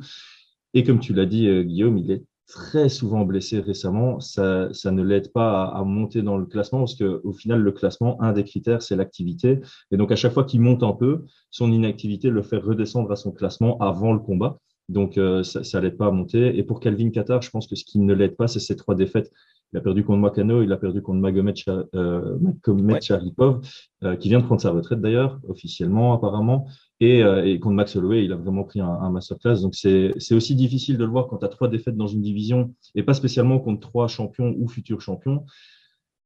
Et 0.74 0.84
comme 0.84 1.00
tu 1.00 1.14
l'as 1.14 1.26
dit, 1.26 1.48
euh, 1.48 1.64
Guillaume, 1.64 1.98
il 1.98 2.12
est 2.12 2.24
très 2.48 2.90
souvent 2.90 3.26
blessé 3.26 3.60
récemment. 3.60 4.20
Ça, 4.20 4.70
ne 4.86 5.02
l'aide 5.02 5.32
pas 5.32 5.66
à, 5.66 5.84
monter 5.84 6.22
dans 6.22 6.38
le 6.38 6.46
classement 6.46 6.80
parce 6.80 6.96
qu'au 6.96 7.32
final, 7.34 7.62
le 7.62 7.72
classement, 7.72 8.22
un 8.22 8.34
des 8.34 8.44
critères, 8.44 8.82
c'est 8.82 8.96
l'activité. 8.96 9.60
Et 9.92 9.98
donc, 9.98 10.12
à 10.12 10.16
chaque 10.16 10.34
fois 10.34 10.44
qu'il 10.44 10.62
monte 10.62 10.84
un 10.84 10.94
peu, 10.94 11.26
son 11.50 11.72
inactivité 11.72 12.30
le 12.30 12.44
fait 12.44 12.58
redescendre 12.58 13.12
à 13.12 13.16
son 13.16 13.32
classement 13.32 13.78
avant 13.80 14.14
le 14.14 14.20
combat. 14.20 14.60
Donc, 14.90 15.18
euh, 15.18 15.44
ça 15.44 15.62
ne 15.62 15.84
l'aide 15.84 15.98
pas 15.98 16.08
à 16.08 16.12
monter. 16.12 16.58
Et 16.58 16.64
pour 16.64 16.80
Calvin 16.80 17.10
Qatar, 17.10 17.42
je 17.42 17.50
pense 17.50 17.68
que 17.68 17.76
ce 17.76 17.86
qui 17.86 18.00
ne 18.00 18.14
l'aide 18.14 18.36
pas, 18.36 18.48
c'est 18.48 18.60
ces 18.60 18.76
trois 18.76 18.96
défaites. 18.96 19.32
Il 19.74 19.78
a 19.78 19.82
perdu 19.82 20.04
contre 20.04 20.20
Makano, 20.20 20.62
il 20.62 20.72
a 20.72 20.78
perdu 20.78 21.02
contre 21.02 21.20
Magomed, 21.20 21.56
euh, 21.96 22.38
Magomed 22.40 22.92
ouais. 22.92 23.02
Sharipov, 23.02 23.68
euh, 24.04 24.16
qui 24.16 24.30
vient 24.30 24.40
de 24.40 24.46
prendre 24.46 24.62
sa 24.62 24.70
retraite 24.70 25.02
d'ailleurs, 25.02 25.40
officiellement 25.48 26.14
apparemment. 26.14 26.68
Et, 27.00 27.24
euh, 27.24 27.44
et, 27.44 27.60
contre 27.60 27.76
Max 27.76 27.96
Holloway, 27.96 28.24
il 28.24 28.32
a 28.32 28.36
vraiment 28.36 28.66
pris 28.66 28.82
un, 28.82 28.88
un 28.88 29.10
masterclass. 29.10 29.62
Donc, 29.62 29.74
c'est 29.74 30.36
aussi 30.36 30.54
difficile 30.54 30.98
de 30.98 31.04
le 31.04 31.10
voir 31.10 31.26
quand 31.26 31.38
tu 31.38 31.46
as 31.46 31.50
trois 31.50 31.70
défaites 31.70 31.98
dans 31.98 32.06
une 32.06 32.22
division, 32.22 32.76
et 32.94 33.02
pas 33.02 33.16
spécialement 33.16 33.60
contre 33.60 33.80
trois 33.80 34.08
champions 34.08 34.54
ou 34.60 34.68
futurs 34.68 35.02
champions. 35.02 35.44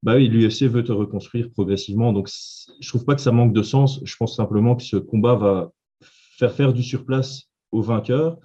Bah 0.04 0.18
oui, 0.18 0.28
l'UFC 0.28 0.64
veut 0.64 0.84
te 0.84 0.92
reconstruire 0.92 1.50
progressivement. 1.50 2.12
Donc, 2.12 2.30
je 2.80 2.90
trouve 2.90 3.06
pas 3.06 3.16
que 3.16 3.22
ça 3.22 3.32
manque 3.32 3.54
de 3.54 3.64
sens. 3.64 4.02
Je 4.04 4.16
pense 4.18 4.36
simplement 4.36 4.76
que 4.76 4.84
ce 4.84 4.98
combat 4.98 5.36
va 5.36 5.72
faire 6.38 6.52
faire 6.52 6.74
du 6.74 6.84
surplace 6.84 7.50
au 7.72 7.82
vainqueur, 7.82 8.38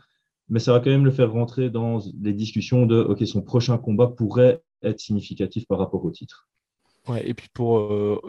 mais 0.49 0.61
ça 0.61 0.73
va 0.73 0.79
quand 0.79 0.91
même 0.91 1.05
le 1.05 1.11
faire 1.11 1.33
rentrer 1.33 1.71
dans 1.71 1.99
les 2.21 2.33
discussions 2.33 2.87
de 2.87 3.01
OK, 3.01 3.27
son 3.27 3.43
prochain 3.43 3.79
combat 3.79 4.07
pourrait 4.07 4.63
être 4.83 5.01
significatif 5.01 5.67
par 5.67 5.79
rapport 5.79 6.05
au 6.05 6.11
titre. 6.11 6.49
Ouais, 7.09 7.29
et 7.29 7.35
puis 7.35 7.49
pour 7.53 7.79
euh, 7.81 8.21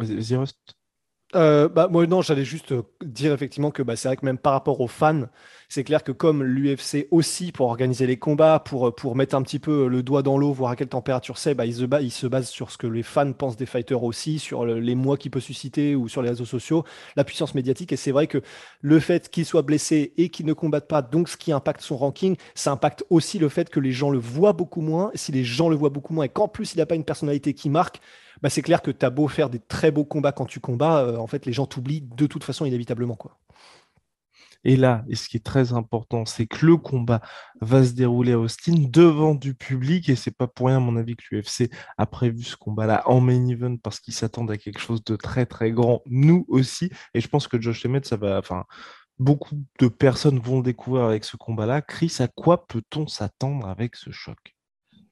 euh, 1.35 1.67
bah, 1.67 1.87
moi, 1.89 2.05
non, 2.07 2.21
j'allais 2.21 2.45
juste 2.45 2.73
dire 3.03 3.33
effectivement 3.33 3.71
que 3.71 3.83
bah, 3.83 3.95
c'est 3.95 4.07
vrai 4.07 4.17
que 4.17 4.25
même 4.25 4.37
par 4.37 4.53
rapport 4.53 4.81
aux 4.81 4.87
fans, 4.87 5.23
c'est 5.69 5.83
clair 5.83 6.03
que 6.03 6.11
comme 6.11 6.43
l'UFC 6.43 7.07
aussi, 7.09 7.51
pour 7.51 7.67
organiser 7.67 8.05
les 8.05 8.17
combats, 8.17 8.59
pour, 8.59 8.93
pour 8.93 9.15
mettre 9.15 9.35
un 9.35 9.41
petit 9.41 9.57
peu 9.57 9.87
le 9.87 10.03
doigt 10.03 10.21
dans 10.21 10.37
l'eau, 10.37 10.53
voir 10.53 10.71
à 10.71 10.75
quelle 10.75 10.89
température 10.89 11.37
c'est, 11.37 11.55
bah, 11.55 11.65
ils, 11.65 11.73
se 11.73 11.85
basent, 11.85 12.07
se 12.09 12.27
basent 12.27 12.49
sur 12.49 12.69
ce 12.69 12.77
que 12.77 12.87
les 12.87 13.03
fans 13.03 13.33
pensent 13.33 13.57
des 13.57 13.65
fighters 13.65 14.03
aussi, 14.03 14.37
sur 14.37 14.65
les 14.65 14.95
mois 14.95 15.17
qu'il 15.17 15.31
peut 15.31 15.39
susciter 15.39 15.95
ou 15.95 16.07
sur 16.07 16.21
les 16.21 16.29
réseaux 16.29 16.45
sociaux, 16.45 16.83
la 17.15 17.23
puissance 17.23 17.55
médiatique. 17.55 17.91
Et 17.91 17.97
c'est 17.97 18.11
vrai 18.11 18.27
que 18.27 18.41
le 18.81 18.99
fait 18.99 19.29
qu'il 19.29 19.45
soit 19.45 19.63
blessé 19.63 20.13
et 20.17 20.29
qu'il 20.29 20.45
ne 20.45 20.53
combatte 20.53 20.87
pas, 20.87 21.01
donc 21.01 21.29
ce 21.29 21.37
qui 21.37 21.51
impacte 21.51 21.81
son 21.81 21.97
ranking, 21.97 22.35
ça 22.53 22.71
impacte 22.71 23.03
aussi 23.09 23.39
le 23.39 23.49
fait 23.49 23.69
que 23.69 23.79
les 23.79 23.91
gens 23.91 24.11
le 24.11 24.19
voient 24.19 24.53
beaucoup 24.53 24.81
moins. 24.81 25.11
Si 25.15 25.31
les 25.31 25.43
gens 25.43 25.69
le 25.69 25.75
voient 25.75 25.89
beaucoup 25.89 26.13
moins 26.13 26.25
et 26.25 26.29
qu'en 26.29 26.47
plus 26.47 26.75
il 26.75 26.77
n'a 26.77 26.85
pas 26.85 26.95
une 26.95 27.05
personnalité 27.05 27.53
qui 27.53 27.69
marque, 27.69 27.99
bah, 28.43 28.49
c'est 28.49 28.61
clair 28.61 28.81
que 28.81 28.91
tu 28.91 29.05
as 29.05 29.09
beau 29.09 29.29
faire 29.29 29.49
des 29.49 29.59
très 29.59 29.89
beaux 29.89 30.03
combats 30.03 30.33
quand 30.33 30.45
tu 30.45 30.59
combats, 30.59 30.99
euh, 30.99 31.17
en 31.17 31.27
fait, 31.27 31.45
les 31.45 31.53
gens 31.53 31.65
t'oublient 31.65 32.01
de 32.01 32.27
toute 32.27 32.43
façon 32.43 32.65
inévitablement. 32.65 33.15
Quoi. 33.15 33.39
Et 34.65 34.75
là, 34.75 35.05
et 35.07 35.15
ce 35.15 35.29
qui 35.29 35.37
est 35.37 35.45
très 35.45 35.71
important, 35.71 36.25
c'est 36.25 36.45
que 36.45 36.65
le 36.65 36.75
combat 36.75 37.21
va 37.61 37.85
se 37.85 37.93
dérouler 37.93 38.33
à 38.33 38.39
Austin 38.39 38.75
devant 38.89 39.33
du 39.33 39.53
public. 39.53 40.09
Et 40.09 40.15
c'est 40.15 40.35
pas 40.35 40.47
pour 40.47 40.67
rien, 40.67 40.77
à 40.77 40.79
mon 40.81 40.97
avis, 40.97 41.15
que 41.15 41.23
l'UFC 41.31 41.69
a 41.97 42.05
prévu 42.05 42.43
ce 42.43 42.57
combat-là 42.57 43.03
en 43.09 43.21
main 43.21 43.47
event 43.47 43.77
parce 43.77 44.01
qu'ils 44.01 44.13
s'attendent 44.13 44.51
à 44.51 44.57
quelque 44.57 44.79
chose 44.79 45.03
de 45.05 45.15
très 45.15 45.45
très 45.45 45.71
grand. 45.71 46.01
Nous 46.07 46.45
aussi. 46.49 46.91
Et 47.13 47.21
je 47.21 47.27
pense 47.29 47.47
que 47.47 47.61
Josh 47.61 47.85
Emmett, 47.85 48.05
ça 48.05 48.17
va. 48.17 48.39
Enfin, 48.39 48.65
beaucoup 49.19 49.55
de 49.79 49.87
personnes 49.87 50.39
vont 50.39 50.57
le 50.57 50.63
découvrir 50.63 51.05
avec 51.05 51.23
ce 51.23 51.37
combat-là. 51.37 51.81
Chris, 51.81 52.17
à 52.19 52.27
quoi 52.27 52.67
peut-on 52.67 53.07
s'attendre 53.07 53.67
avec 53.69 53.95
ce 53.95 54.11
choc? 54.11 54.52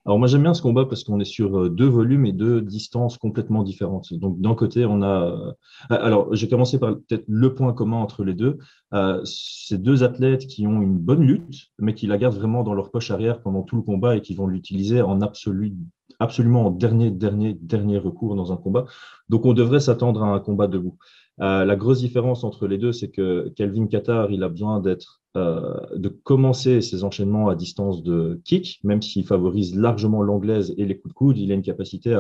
Alors 0.05 0.17
moi 0.17 0.27
j'aime 0.27 0.41
bien 0.41 0.55
ce 0.55 0.63
combat 0.63 0.85
parce 0.85 1.03
qu'on 1.03 1.19
est 1.19 1.25
sur 1.25 1.59
euh, 1.59 1.69
deux 1.69 1.87
volumes 1.87 2.25
et 2.25 2.31
deux 2.31 2.61
distances 2.61 3.17
complètement 3.17 3.61
différentes. 3.63 4.13
Donc 4.13 4.41
d'un 4.41 4.55
côté 4.55 4.85
on 4.85 5.03
a, 5.03 5.25
euh, 5.27 5.53
alors 5.89 6.33
j'ai 6.33 6.47
commencé 6.49 6.79
par 6.79 6.95
peut-être 6.95 7.25
le 7.27 7.53
point 7.53 7.73
commun 7.73 7.97
entre 7.97 8.23
les 8.23 8.33
deux, 8.33 8.57
euh, 8.93 9.21
ces 9.25 9.77
deux 9.77 10.03
athlètes 10.03 10.47
qui 10.47 10.65
ont 10.65 10.81
une 10.81 10.97
bonne 10.97 11.21
lutte, 11.21 11.71
mais 11.77 11.93
qui 11.93 12.07
la 12.07 12.17
gardent 12.17 12.35
vraiment 12.35 12.63
dans 12.63 12.73
leur 12.73 12.89
poche 12.89 13.11
arrière 13.11 13.41
pendant 13.41 13.61
tout 13.61 13.75
le 13.75 13.83
combat 13.83 14.15
et 14.15 14.21
qui 14.21 14.33
vont 14.33 14.47
l'utiliser 14.47 15.01
en 15.03 15.21
absolu, 15.21 15.75
absolument 16.21 16.67
en 16.67 16.71
dernier, 16.71 17.09
dernier, 17.09 17.53
dernier 17.55 17.97
recours 17.97 18.35
dans 18.35 18.53
un 18.53 18.57
combat. 18.57 18.85
Donc 19.27 19.45
on 19.45 19.53
devrait 19.53 19.79
s'attendre 19.79 20.23
à 20.23 20.27
un 20.27 20.39
combat 20.39 20.67
debout. 20.67 20.97
Euh, 21.41 21.65
la 21.65 21.75
grosse 21.75 21.99
différence 21.99 22.43
entre 22.43 22.67
les 22.67 22.77
deux, 22.77 22.91
c'est 22.91 23.09
que 23.09 23.49
Kelvin 23.55 23.87
Qatar, 23.87 24.31
il 24.31 24.43
a 24.43 24.49
besoin 24.49 24.79
d'être, 24.79 25.21
euh, 25.35 25.79
de 25.95 26.09
commencer 26.09 26.81
ses 26.81 27.03
enchaînements 27.03 27.49
à 27.49 27.55
distance 27.55 28.03
de 28.03 28.39
kick, 28.45 28.79
même 28.83 29.01
s'il 29.01 29.25
favorise 29.25 29.75
largement 29.75 30.21
l'anglaise 30.21 30.73
et 30.77 30.85
les 30.85 30.97
coups 30.97 31.13
de 31.13 31.17
coude, 31.17 31.37
il 31.39 31.51
a 31.51 31.55
une 31.55 31.63
capacité 31.63 32.13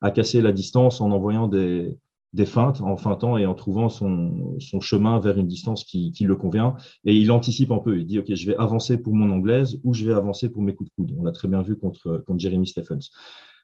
à 0.00 0.10
casser 0.10 0.42
la 0.42 0.52
distance 0.52 1.00
en 1.00 1.10
envoyant 1.10 1.48
des, 1.48 1.96
des 2.32 2.46
feintes, 2.46 2.80
en 2.80 2.96
feintant 2.96 3.38
et 3.38 3.46
en 3.46 3.54
trouvant 3.54 3.88
son, 3.88 4.58
son 4.60 4.80
chemin 4.80 5.18
vers 5.18 5.38
une 5.38 5.46
distance 5.46 5.84
qui, 5.84 6.12
qui, 6.12 6.24
le 6.24 6.36
convient. 6.36 6.74
Et 7.04 7.14
il 7.14 7.30
anticipe 7.32 7.70
un 7.70 7.78
peu. 7.78 7.98
Il 7.98 8.06
dit, 8.06 8.18
OK, 8.18 8.34
je 8.34 8.46
vais 8.46 8.56
avancer 8.56 8.98
pour 8.98 9.14
mon 9.14 9.30
anglaise 9.30 9.80
ou 9.84 9.94
je 9.94 10.04
vais 10.04 10.14
avancer 10.14 10.50
pour 10.50 10.62
mes 10.62 10.74
coups 10.74 10.90
de 10.90 10.94
coude. 10.94 11.16
On 11.18 11.24
l'a 11.24 11.32
très 11.32 11.48
bien 11.48 11.62
vu 11.62 11.76
contre, 11.76 12.22
contre 12.26 12.40
Jeremy 12.40 12.66
Stephens. 12.66 13.10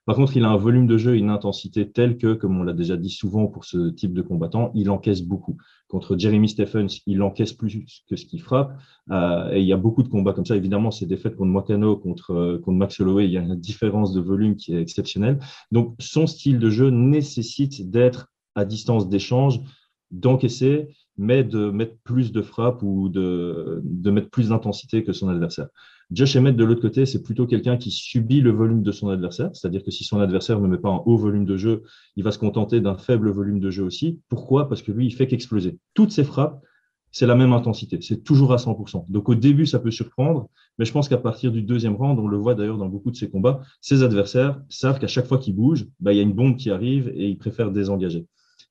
Par 0.06 0.16
contre, 0.16 0.36
il 0.36 0.44
a 0.44 0.50
un 0.50 0.56
volume 0.56 0.86
de 0.86 0.98
jeu, 0.98 1.16
une 1.16 1.30
intensité 1.30 1.90
telle 1.90 2.18
que, 2.18 2.34
comme 2.34 2.58
on 2.60 2.62
l'a 2.62 2.74
déjà 2.74 2.96
dit 2.98 3.08
souvent 3.08 3.46
pour 3.46 3.64
ce 3.64 3.88
type 3.88 4.12
de 4.12 4.20
combattant, 4.20 4.70
il 4.74 4.90
encaisse 4.90 5.22
beaucoup. 5.22 5.56
Contre 5.88 6.18
Jeremy 6.18 6.48
Stephens, 6.48 7.00
il 7.06 7.22
encaisse 7.22 7.54
plus 7.54 8.02
que 8.08 8.16
ce 8.16 8.26
qu'il 8.26 8.42
frappe. 8.42 8.76
Euh, 9.10 9.50
et 9.52 9.60
il 9.60 9.66
y 9.66 9.72
a 9.72 9.78
beaucoup 9.78 10.02
de 10.02 10.08
combats 10.08 10.34
comme 10.34 10.44
ça. 10.44 10.56
Évidemment, 10.56 10.90
c'est 10.90 11.06
des 11.06 11.16
faits 11.16 11.36
contre 11.36 11.50
Moicano, 11.50 11.96
contre, 11.96 12.32
euh, 12.32 12.58
contre 12.58 12.76
Max 12.76 13.00
Holloway. 13.00 13.24
Il 13.24 13.32
y 13.32 13.38
a 13.38 13.40
une 13.40 13.54
différence 13.54 14.12
de 14.12 14.20
volume 14.20 14.56
qui 14.56 14.74
est 14.74 14.80
exceptionnelle. 14.80 15.38
Donc, 15.72 15.94
son 15.98 16.26
style 16.26 16.58
de 16.58 16.68
jeu 16.68 16.90
nécessite 16.90 17.90
d'être 17.90 18.33
à 18.54 18.64
distance 18.64 19.08
d'échange, 19.08 19.60
d'encaisser 20.10 20.88
mais 21.16 21.44
de 21.44 21.70
mettre 21.70 21.96
plus 22.02 22.32
de 22.32 22.42
frappe 22.42 22.82
ou 22.82 23.08
de, 23.08 23.82
mettre 24.10 24.30
plus 24.30 24.48
d'intensité 24.48 25.04
que 25.04 25.12
son 25.12 25.28
adversaire. 25.28 25.68
Josh 26.10 26.36
Emmett, 26.36 26.56
de 26.56 26.64
l'autre 26.64 26.82
côté, 26.82 27.06
c'est 27.06 27.22
plutôt 27.22 27.46
quelqu'un 27.46 27.76
qui 27.76 27.90
subit 27.90 28.40
le 28.40 28.50
volume 28.50 28.82
de 28.82 28.92
son 28.92 29.08
adversaire, 29.08 29.50
c'est-à-dire 29.54 29.82
que 29.82 29.90
si 29.90 30.04
son 30.04 30.20
adversaire 30.20 30.60
ne 30.60 30.68
met 30.68 30.78
pas 30.78 30.90
un 30.90 31.02
haut 31.06 31.16
volume 31.16 31.44
de 31.44 31.56
jeu, 31.56 31.82
il 32.16 32.24
va 32.24 32.30
se 32.30 32.38
contenter 32.38 32.80
d'un 32.80 32.96
faible 32.96 33.30
volume 33.30 33.60
de 33.60 33.70
jeu 33.70 33.84
aussi. 33.84 34.20
Pourquoi? 34.28 34.68
Parce 34.68 34.82
que 34.82 34.92
lui, 34.92 35.06
il 35.06 35.12
fait 35.12 35.26
qu'exploser. 35.26 35.78
Toutes 35.94 36.10
ses 36.10 36.24
frappes, 36.24 36.62
c'est 37.10 37.26
la 37.26 37.36
même 37.36 37.52
intensité, 37.52 38.00
c'est 38.02 38.24
toujours 38.24 38.52
à 38.52 38.56
100%. 38.56 39.06
Donc 39.08 39.28
au 39.28 39.36
début, 39.36 39.66
ça 39.66 39.78
peut 39.78 39.92
surprendre, 39.92 40.48
mais 40.78 40.84
je 40.84 40.92
pense 40.92 41.08
qu'à 41.08 41.16
partir 41.16 41.52
du 41.52 41.62
deuxième 41.62 41.94
round, 41.94 42.18
on 42.18 42.26
le 42.26 42.36
voit 42.36 42.56
d'ailleurs 42.56 42.76
dans 42.76 42.88
beaucoup 42.88 43.12
de 43.12 43.16
ses 43.16 43.30
combats, 43.30 43.62
ses 43.80 44.02
adversaires 44.02 44.60
savent 44.68 44.98
qu'à 44.98 45.06
chaque 45.06 45.26
fois 45.26 45.38
qu'il 45.38 45.54
bouge, 45.54 45.86
bah, 46.00 46.12
il 46.12 46.16
y 46.16 46.18
a 46.18 46.24
une 46.24 46.32
bombe 46.32 46.56
qui 46.56 46.70
arrive 46.70 47.08
et 47.14 47.28
ils 47.28 47.38
préfèrent 47.38 47.70
désengager. 47.70 48.26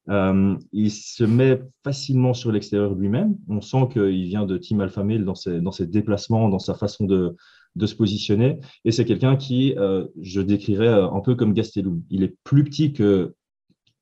Euh, 0.10 0.55
il 0.74 0.91
se 0.91 1.24
met 1.24 1.62
facilement 1.83 2.33
sur 2.33 2.51
l'extérieur 2.51 2.93
lui-même. 2.93 3.38
On 3.48 3.62
sent 3.62 3.88
qu'il 3.93 4.25
vient 4.25 4.45
de 4.45 4.57
Team 4.57 4.81
Alpha 4.81 5.03
Male 5.03 5.24
dans 5.24 5.36
ses, 5.36 5.62
dans 5.62 5.72
ses 5.72 5.88
déplacements, 5.88 6.50
dans 6.50 6.60
sa 6.60 6.74
façon 6.74 7.05
de, 7.05 7.36
de 7.75 7.86
se 7.86 7.95
positionner. 7.95 8.60
Et 8.86 8.91
c'est 8.91 9.05
quelqu'un 9.05 9.36
qui, 9.36 9.74
euh, 9.77 10.07
je 10.22 10.41
décrirais 10.41 10.88
euh, 10.88 11.10
un 11.10 11.22
peu 11.22 11.36
comme 11.36 11.53
Gastelum. 11.53 12.03
Il 12.10 12.24
est 12.24 12.36
plus 12.43 12.63
petit 12.63 12.93
que 12.93 13.33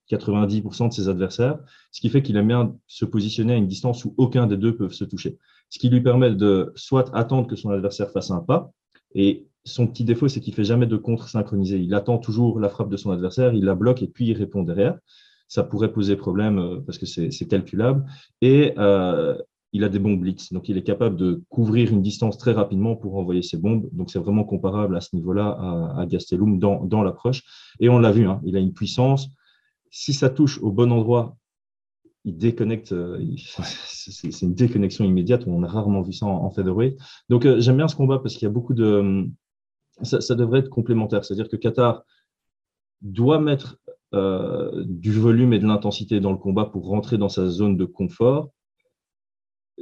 90% 0.09 0.89
de 0.89 0.93
ses 0.93 1.07
adversaires, 1.07 1.59
ce 1.91 2.01
qui 2.01 2.09
fait 2.09 2.21
qu'il 2.21 2.35
aime 2.35 2.47
bien 2.47 2.75
se 2.87 3.05
positionner 3.05 3.53
à 3.53 3.57
une 3.57 3.67
distance 3.67 4.03
où 4.03 4.13
aucun 4.17 4.45
des 4.47 4.57
deux 4.57 4.75
peuvent 4.75 4.91
se 4.91 5.05
toucher. 5.05 5.37
Ce 5.69 5.79
qui 5.79 5.89
lui 5.89 6.01
permet 6.01 6.35
de 6.35 6.73
soit 6.75 7.15
attendre 7.15 7.47
que 7.47 7.55
son 7.55 7.69
adversaire 7.69 8.09
fasse 8.09 8.29
un 8.29 8.41
pas, 8.41 8.71
et 9.15 9.47
son 9.63 9.87
petit 9.87 10.03
défaut, 10.03 10.27
c'est 10.27 10.41
qu'il 10.41 10.53
fait 10.53 10.65
jamais 10.65 10.87
de 10.87 10.97
contre 10.97 11.29
synchronisé. 11.29 11.79
Il 11.79 11.93
attend 11.93 12.17
toujours 12.17 12.59
la 12.59 12.67
frappe 12.67 12.89
de 12.89 12.97
son 12.97 13.11
adversaire, 13.11 13.53
il 13.53 13.63
la 13.63 13.75
bloque 13.75 14.01
et 14.01 14.07
puis 14.07 14.27
il 14.27 14.33
répond 14.33 14.63
derrière 14.63 14.97
ça 15.51 15.63
pourrait 15.63 15.91
poser 15.91 16.15
problème 16.15 16.59
euh, 16.59 16.79
parce 16.79 16.97
que 16.97 17.05
c'est 17.05 17.47
calculable. 17.49 18.05
Et 18.39 18.73
euh, 18.77 19.37
il 19.73 19.83
a 19.83 19.89
des 19.89 19.99
bombes 19.99 20.21
blitz, 20.21 20.53
donc 20.53 20.69
il 20.69 20.77
est 20.77 20.83
capable 20.83 21.17
de 21.17 21.43
couvrir 21.49 21.91
une 21.91 22.01
distance 22.01 22.37
très 22.37 22.53
rapidement 22.53 22.95
pour 22.95 23.17
envoyer 23.17 23.41
ses 23.41 23.57
bombes. 23.57 23.89
Donc 23.91 24.11
c'est 24.11 24.19
vraiment 24.19 24.45
comparable 24.45 24.95
à 24.95 25.01
ce 25.01 25.13
niveau-là 25.13 25.93
à, 25.97 26.05
Gastelum 26.05 26.57
dans, 26.57 26.85
dans 26.85 27.03
l'approche. 27.03 27.43
Et 27.81 27.89
on 27.89 27.99
l'a 27.99 28.13
vu, 28.13 28.27
hein, 28.27 28.39
il 28.45 28.55
a 28.55 28.61
une 28.61 28.71
puissance. 28.71 29.27
Si 29.89 30.13
ça 30.13 30.29
touche 30.29 30.57
au 30.61 30.71
bon 30.71 30.89
endroit, 30.89 31.35
il 32.23 32.37
déconnecte. 32.37 32.93
Euh, 32.93 33.21
c'est 33.87 34.41
une 34.41 34.53
déconnexion 34.53 35.03
immédiate. 35.03 35.43
On 35.47 35.63
a 35.63 35.67
rarement 35.67 36.01
vu 36.01 36.13
ça 36.13 36.27
en, 36.27 36.45
en. 36.45 36.53
Donc 37.27 37.57
j'aime 37.59 37.75
bien 37.75 37.89
ce 37.89 37.97
combat 37.97 38.19
parce 38.19 38.35
qu'il 38.35 38.43
y 38.43 38.49
a 38.49 38.53
beaucoup 38.53 38.73
de. 38.73 39.27
Ça 40.01 40.35
devrait 40.35 40.59
être 40.59 40.69
complémentaire, 40.69 41.25
c'est-à-dire 41.25 41.49
que 41.49 41.57
Qatar 41.57 42.03
doit 43.01 43.39
mettre 43.39 43.80
euh, 44.13 44.83
du 44.85 45.11
volume 45.13 45.53
et 45.53 45.59
de 45.59 45.65
l'intensité 45.65 46.19
dans 46.19 46.31
le 46.31 46.37
combat 46.37 46.65
pour 46.65 46.87
rentrer 46.87 47.17
dans 47.17 47.29
sa 47.29 47.47
zone 47.47 47.77
de 47.77 47.85
confort. 47.85 48.49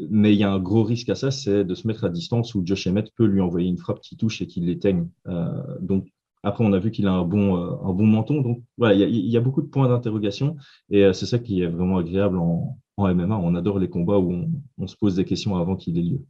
Mais 0.09 0.33
il 0.33 0.39
y 0.39 0.43
a 0.43 0.51
un 0.51 0.59
gros 0.59 0.83
risque 0.83 1.09
à 1.09 1.15
ça, 1.15 1.31
c'est 1.31 1.65
de 1.65 1.75
se 1.75 1.88
mettre 1.88 2.05
à 2.05 2.09
distance 2.09 2.55
où 2.55 2.62
Josh 2.63 2.88
Emmett 2.88 3.12
peut 3.15 3.25
lui 3.25 3.41
envoyer 3.41 3.67
une 3.67 3.77
frappe 3.77 4.01
qui 4.01 4.15
touche 4.17 4.41
et 4.41 4.48
qui 4.48 4.62
l'éteigne. 4.62 5.07
Euh, 5.27 5.77
donc 5.81 6.07
après, 6.43 6.63
on 6.63 6.71
a 6.74 6.79
vu 6.79 6.91
qu'il 6.91 7.07
a 7.07 7.12
un 7.12 7.25
bon, 7.25 7.57
euh, 7.57 7.75
un 7.83 7.91
bon 7.91 8.05
menton. 8.05 8.41
Donc 8.41 8.62
voilà, 8.77 8.93
il 8.93 9.29
y, 9.29 9.36
a, 9.36 9.41
beaucoup 9.41 9.62
de 9.62 9.67
points 9.67 9.89
d'interrogation 9.89 10.55
et 10.89 11.12
c'est 11.13 11.25
ça 11.25 11.39
qui 11.39 11.62
est 11.62 11.67
vraiment 11.67 11.98
agréable 11.98 12.38
en, 12.38 12.77
MMA. 12.98 13.38
On 13.38 13.55
adore 13.55 13.79
les 13.79 13.89
combats 13.89 14.19
où 14.19 14.31
on, 14.31 14.51
on 14.77 14.88
se 14.88 14.95
pose 14.95 15.15
des 15.15 15.25
questions 15.25 15.57
avant 15.57 15.75
qu'il 15.75 15.98
ait 15.98 16.03
lieu. 16.03 16.21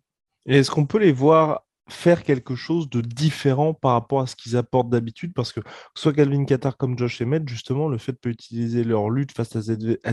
Est-ce 0.45 0.71
qu'on 0.71 0.85
peut 0.85 0.99
les 0.99 1.11
voir 1.11 1.63
faire 1.89 2.23
quelque 2.23 2.55
chose 2.55 2.89
de 2.89 3.01
différent 3.01 3.73
par 3.73 3.93
rapport 3.93 4.21
à 4.21 4.27
ce 4.27 4.35
qu'ils 4.35 4.57
apportent 4.57 4.89
d'habitude 4.89 5.33
parce 5.33 5.51
que 5.51 5.59
soit 5.95 6.13
Calvin 6.13 6.45
Qatar 6.45 6.77
comme 6.77 6.97
Josh 6.97 7.21
Emmett, 7.21 7.47
justement, 7.47 7.87
le 7.87 7.97
fait 7.97 8.13
de 8.13 8.17
peut 8.17 8.29
utiliser 8.29 8.83
leur 8.83 9.09
lutte 9.09 9.31
face 9.31 9.55
à 9.55 9.61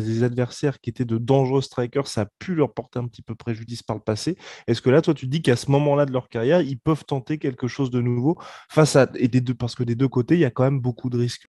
des 0.01 0.23
adversaires 0.23 0.81
qui 0.81 0.91
étaient 0.91 1.05
de 1.05 1.19
dangereux 1.19 1.63
strikers, 1.63 2.07
ça 2.07 2.23
a 2.23 2.27
pu 2.39 2.55
leur 2.55 2.73
porter 2.73 2.99
un 2.99 3.07
petit 3.07 3.23
peu 3.23 3.35
préjudice 3.35 3.83
par 3.83 3.97
le 3.97 4.03
passé. 4.03 4.37
Est-ce 4.67 4.83
que 4.83 4.91
là, 4.91 5.03
toi, 5.03 5.15
tu 5.15 5.27
dis 5.27 5.43
qu'à 5.43 5.57
ce 5.57 5.71
moment-là 5.71 6.07
de 6.07 6.13
leur 6.13 6.29
carrière, 6.29 6.61
ils 6.61 6.79
peuvent 6.79 7.05
tenter 7.05 7.39
quelque 7.39 7.69
chose 7.69 7.91
de 7.91 8.01
nouveau 8.01 8.37
face 8.69 8.97
à 8.97 9.09
et 9.15 9.29
des 9.29 9.41
deux 9.41 9.55
parce 9.55 9.75
que 9.75 9.85
des 9.85 9.95
deux 9.95 10.09
côtés, 10.09 10.35
il 10.35 10.41
y 10.41 10.45
a 10.45 10.51
quand 10.51 10.65
même 10.65 10.81
beaucoup 10.81 11.11
de 11.11 11.19
risques. 11.19 11.49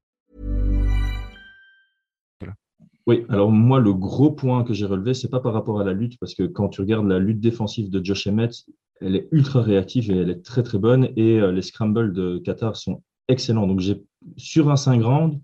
Oui, 3.11 3.25
alors 3.27 3.51
moi, 3.51 3.81
le 3.81 3.93
gros 3.93 4.31
point 4.31 4.63
que 4.63 4.73
j'ai 4.73 4.85
relevé, 4.85 5.13
c'est 5.13 5.27
pas 5.27 5.41
par 5.41 5.51
rapport 5.51 5.81
à 5.81 5.83
la 5.83 5.91
lutte, 5.91 6.17
parce 6.17 6.33
que 6.33 6.43
quand 6.43 6.69
tu 6.69 6.79
regardes 6.79 7.07
la 7.07 7.19
lutte 7.19 7.41
défensive 7.41 7.89
de 7.89 8.01
Josh 8.01 8.25
Emmett, 8.25 8.63
elle 9.01 9.17
est 9.17 9.27
ultra 9.33 9.61
réactive 9.61 10.09
et 10.09 10.15
elle 10.15 10.29
est 10.29 10.41
très 10.41 10.63
très 10.63 10.77
bonne, 10.77 11.09
et 11.17 11.41
euh, 11.41 11.51
les 11.51 11.61
scrambles 11.61 12.13
de 12.13 12.37
Qatar 12.37 12.77
sont 12.77 13.03
excellents. 13.27 13.67
Donc 13.67 13.81
j'ai 13.81 14.01
sur 14.37 14.71
un 14.71 14.77
5 14.77 15.03
rounds, 15.03 15.41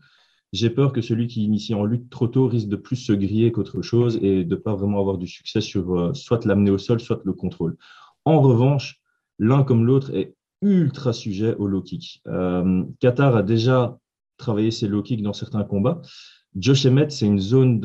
j'ai 0.53 0.69
peur 0.69 0.93
que 0.93 1.01
celui 1.01 1.27
qui 1.27 1.43
initie 1.43 1.73
en 1.73 1.83
lutte 1.83 2.09
trop 2.09 2.29
tôt 2.29 2.47
risque 2.47 2.69
de 2.69 2.77
plus 2.77 2.95
se 2.95 3.11
griller 3.11 3.51
qu'autre 3.51 3.81
chose 3.81 4.17
et 4.21 4.45
de 4.45 4.55
pas 4.55 4.73
vraiment 4.73 5.01
avoir 5.01 5.17
du 5.17 5.27
succès 5.27 5.59
sur 5.59 5.93
euh, 5.99 6.13
soit 6.13 6.45
l'amener 6.45 6.71
au 6.71 6.77
sol, 6.77 7.01
soit 7.01 7.19
le 7.25 7.33
contrôle. 7.33 7.75
En 8.23 8.39
revanche, 8.39 9.01
l'un 9.39 9.65
comme 9.65 9.85
l'autre 9.85 10.15
est 10.15 10.37
ultra 10.61 11.11
sujet 11.11 11.53
au 11.55 11.67
low 11.67 11.81
kick. 11.81 12.21
Euh, 12.27 12.85
Qatar 13.01 13.35
a 13.35 13.43
déjà 13.43 13.97
travaillé 14.37 14.71
ses 14.71 14.87
low 14.87 15.03
kicks 15.03 15.21
dans 15.21 15.33
certains 15.33 15.65
combats. 15.65 16.01
Josh 16.55 16.85
Emmett, 16.85 17.11
c'est 17.11 17.25
une 17.25 17.39
zone 17.39 17.79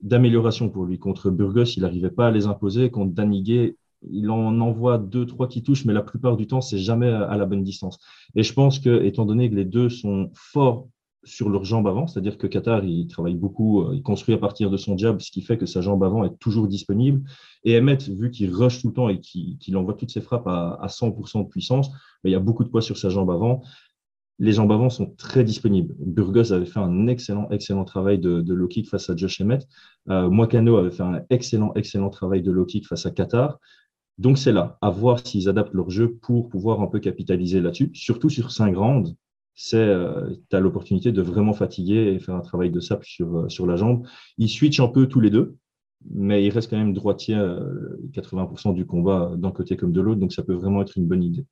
d'amélioration 0.00 0.68
pour 0.70 0.84
lui. 0.84 0.98
Contre 0.98 1.30
Burgos, 1.30 1.64
il 1.76 1.82
n'arrivait 1.82 2.10
pas 2.10 2.28
à 2.28 2.30
les 2.30 2.46
imposer. 2.46 2.90
Contre 2.90 3.12
Danigé, 3.12 3.76
il 4.10 4.30
en 4.30 4.60
envoie 4.60 4.98
deux, 4.98 5.26
trois 5.26 5.48
qui 5.48 5.62
touchent, 5.62 5.84
mais 5.84 5.92
la 5.92 6.02
plupart 6.02 6.36
du 6.36 6.46
temps, 6.46 6.60
c'est 6.60 6.78
jamais 6.78 7.08
à 7.08 7.36
la 7.36 7.46
bonne 7.46 7.62
distance. 7.62 7.98
Et 8.34 8.42
je 8.42 8.52
pense 8.52 8.78
que, 8.78 9.02
étant 9.04 9.26
donné 9.26 9.50
que 9.50 9.54
les 9.54 9.64
deux 9.64 9.88
sont 9.88 10.30
forts 10.34 10.88
sur 11.24 11.48
leur 11.48 11.64
jambe 11.64 11.86
avant, 11.86 12.06
c'est-à-dire 12.06 12.38
que 12.38 12.46
Qatar, 12.46 12.84
il 12.84 13.06
travaille 13.08 13.34
beaucoup, 13.34 13.82
euh, 13.82 13.94
il 13.94 14.02
construit 14.02 14.34
à 14.34 14.38
partir 14.38 14.70
de 14.70 14.76
son 14.76 14.96
jab, 14.96 15.20
ce 15.20 15.30
qui 15.30 15.42
fait 15.42 15.58
que 15.58 15.66
sa 15.66 15.80
jambe 15.80 16.02
avant 16.04 16.24
est 16.24 16.38
toujours 16.38 16.68
disponible. 16.68 17.22
Et 17.64 17.76
Emmett, 17.76 18.08
vu 18.08 18.30
qu'il 18.30 18.54
rush 18.54 18.80
tout 18.80 18.88
le 18.88 18.94
temps 18.94 19.08
et 19.08 19.20
qu'il 19.20 19.76
envoie 19.76 19.94
toutes 19.94 20.10
ses 20.10 20.20
frappes 20.20 20.46
à, 20.46 20.86
100% 20.88 21.44
de 21.44 21.48
puissance, 21.48 21.90
il 22.24 22.30
y 22.30 22.34
a 22.34 22.40
beaucoup 22.40 22.64
de 22.64 22.68
poids 22.68 22.82
sur 22.82 22.96
sa 22.96 23.10
jambe 23.10 23.30
avant. 23.30 23.62
Les 24.38 24.52
jambes 24.52 24.70
avant 24.70 24.88
sont 24.88 25.14
très 25.16 25.42
disponibles. 25.42 25.94
Burgos 25.98 26.52
avait 26.52 26.66
fait 26.66 26.78
un 26.78 27.08
excellent, 27.08 27.48
excellent 27.50 27.84
travail 27.84 28.18
de, 28.18 28.66
kick 28.66 28.88
face 28.88 29.10
à 29.10 29.16
Josh 29.16 29.40
Emmett. 29.40 29.66
Euh, 30.10 30.30
Moicano 30.30 30.76
avait 30.76 30.92
fait 30.92 31.02
un 31.02 31.22
excellent, 31.30 31.72
excellent 31.74 32.10
travail 32.10 32.42
de 32.42 32.52
low 32.52 32.66
face 32.88 33.06
à 33.06 33.10
Qatar. 33.10 33.58
Donc 34.18 34.38
c'est 34.38 34.52
là, 34.52 34.78
à 34.80 34.90
voir 34.90 35.24
s'ils 35.24 35.48
adaptent 35.48 35.74
leur 35.74 35.90
jeu 35.90 36.14
pour 36.14 36.48
pouvoir 36.48 36.80
un 36.80 36.86
peu 36.86 36.98
capitaliser 36.98 37.60
là-dessus, 37.60 37.90
surtout 37.94 38.30
sur 38.30 38.50
5 38.50 38.76
rounds 38.76 39.14
c'est 39.60 39.76
euh, 39.76 40.36
as 40.52 40.60
l'opportunité 40.60 41.10
de 41.10 41.20
vraiment 41.20 41.52
fatiguer 41.52 42.14
et 42.14 42.20
faire 42.20 42.36
un 42.36 42.40
travail 42.40 42.70
de 42.70 42.78
sable 42.78 43.04
sur, 43.04 43.36
euh, 43.36 43.48
sur 43.48 43.66
la 43.66 43.74
jambe. 43.74 44.06
Ils 44.38 44.48
switchent 44.48 44.78
un 44.78 44.86
peu 44.86 45.08
tous 45.08 45.18
les 45.18 45.30
deux, 45.30 45.56
mais 46.08 46.44
il 46.44 46.50
reste 46.50 46.70
quand 46.70 46.78
même 46.78 46.94
droitier 46.94 47.34
80% 47.34 48.70
euh, 48.70 48.72
du 48.72 48.86
combat 48.86 49.32
d'un 49.36 49.50
côté 49.50 49.76
comme 49.76 49.90
de 49.90 50.00
l'autre, 50.00 50.20
donc 50.20 50.32
ça 50.32 50.44
peut 50.44 50.54
vraiment 50.54 50.80
être 50.80 50.96
une 50.96 51.08
bonne 51.08 51.24
idée. 51.24 51.44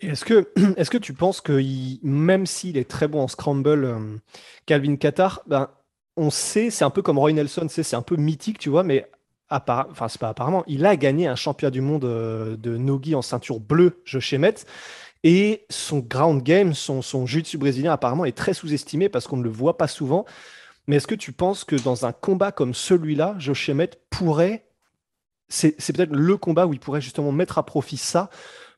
Est-ce 0.00 0.24
que, 0.24 0.48
est 0.76 0.88
que 0.88 0.98
tu 0.98 1.12
penses 1.12 1.40
que 1.40 1.60
même 2.02 2.46
s'il 2.46 2.76
est 2.76 2.88
très 2.88 3.08
bon 3.08 3.20
en 3.20 3.28
scramble, 3.28 4.20
Calvin 4.66 4.96
Qatar, 4.96 5.42
ben, 5.46 5.70
on 6.16 6.30
sait, 6.30 6.70
c'est 6.70 6.84
un 6.84 6.90
peu 6.90 7.02
comme 7.02 7.18
Roy 7.18 7.32
Nelson, 7.32 7.66
c'est 7.68 7.94
un 7.94 8.02
peu 8.02 8.16
mythique, 8.16 8.58
tu 8.58 8.68
vois, 8.68 8.84
mais 8.84 9.10
enfin 9.50 10.08
c'est 10.08 10.20
pas 10.20 10.30
apparemment, 10.30 10.64
il 10.66 10.86
a 10.86 10.96
gagné 10.96 11.26
un 11.26 11.36
championnat 11.36 11.70
du 11.70 11.80
monde 11.80 12.02
de 12.02 12.76
Nogi 12.76 13.14
en 13.14 13.22
ceinture 13.22 13.60
bleue, 13.60 14.00
je 14.04 14.36
Metz. 14.36 14.64
Et 15.26 15.64
son 15.70 16.00
ground 16.00 16.42
game, 16.42 16.74
son, 16.74 17.00
son 17.00 17.24
jiu-jitsu 17.24 17.56
brésilien 17.56 17.92
apparemment 17.92 18.26
est 18.26 18.36
très 18.36 18.52
sous-estimé 18.52 19.08
parce 19.08 19.26
qu'on 19.26 19.38
ne 19.38 19.42
le 19.42 19.48
voit 19.48 19.78
pas 19.78 19.88
souvent. 19.88 20.26
Mais 20.86 20.96
est-ce 20.96 21.06
que 21.06 21.14
tu 21.14 21.32
penses 21.32 21.64
que 21.64 21.76
dans 21.76 22.04
un 22.04 22.12
combat 22.12 22.52
comme 22.52 22.74
celui-là, 22.74 23.34
Josh 23.38 23.70
Emmett 23.70 23.98
pourrait, 24.10 24.66
c'est, 25.48 25.72
peut-être 25.94 26.12
le 26.12 26.36
combat 26.36 26.66
où 26.66 26.74
il 26.74 26.78
pourrait 26.78 27.00
justement 27.00 27.32
mettre 27.32 27.56
à 27.56 27.64
profit 27.64 27.96
ça 27.96 28.28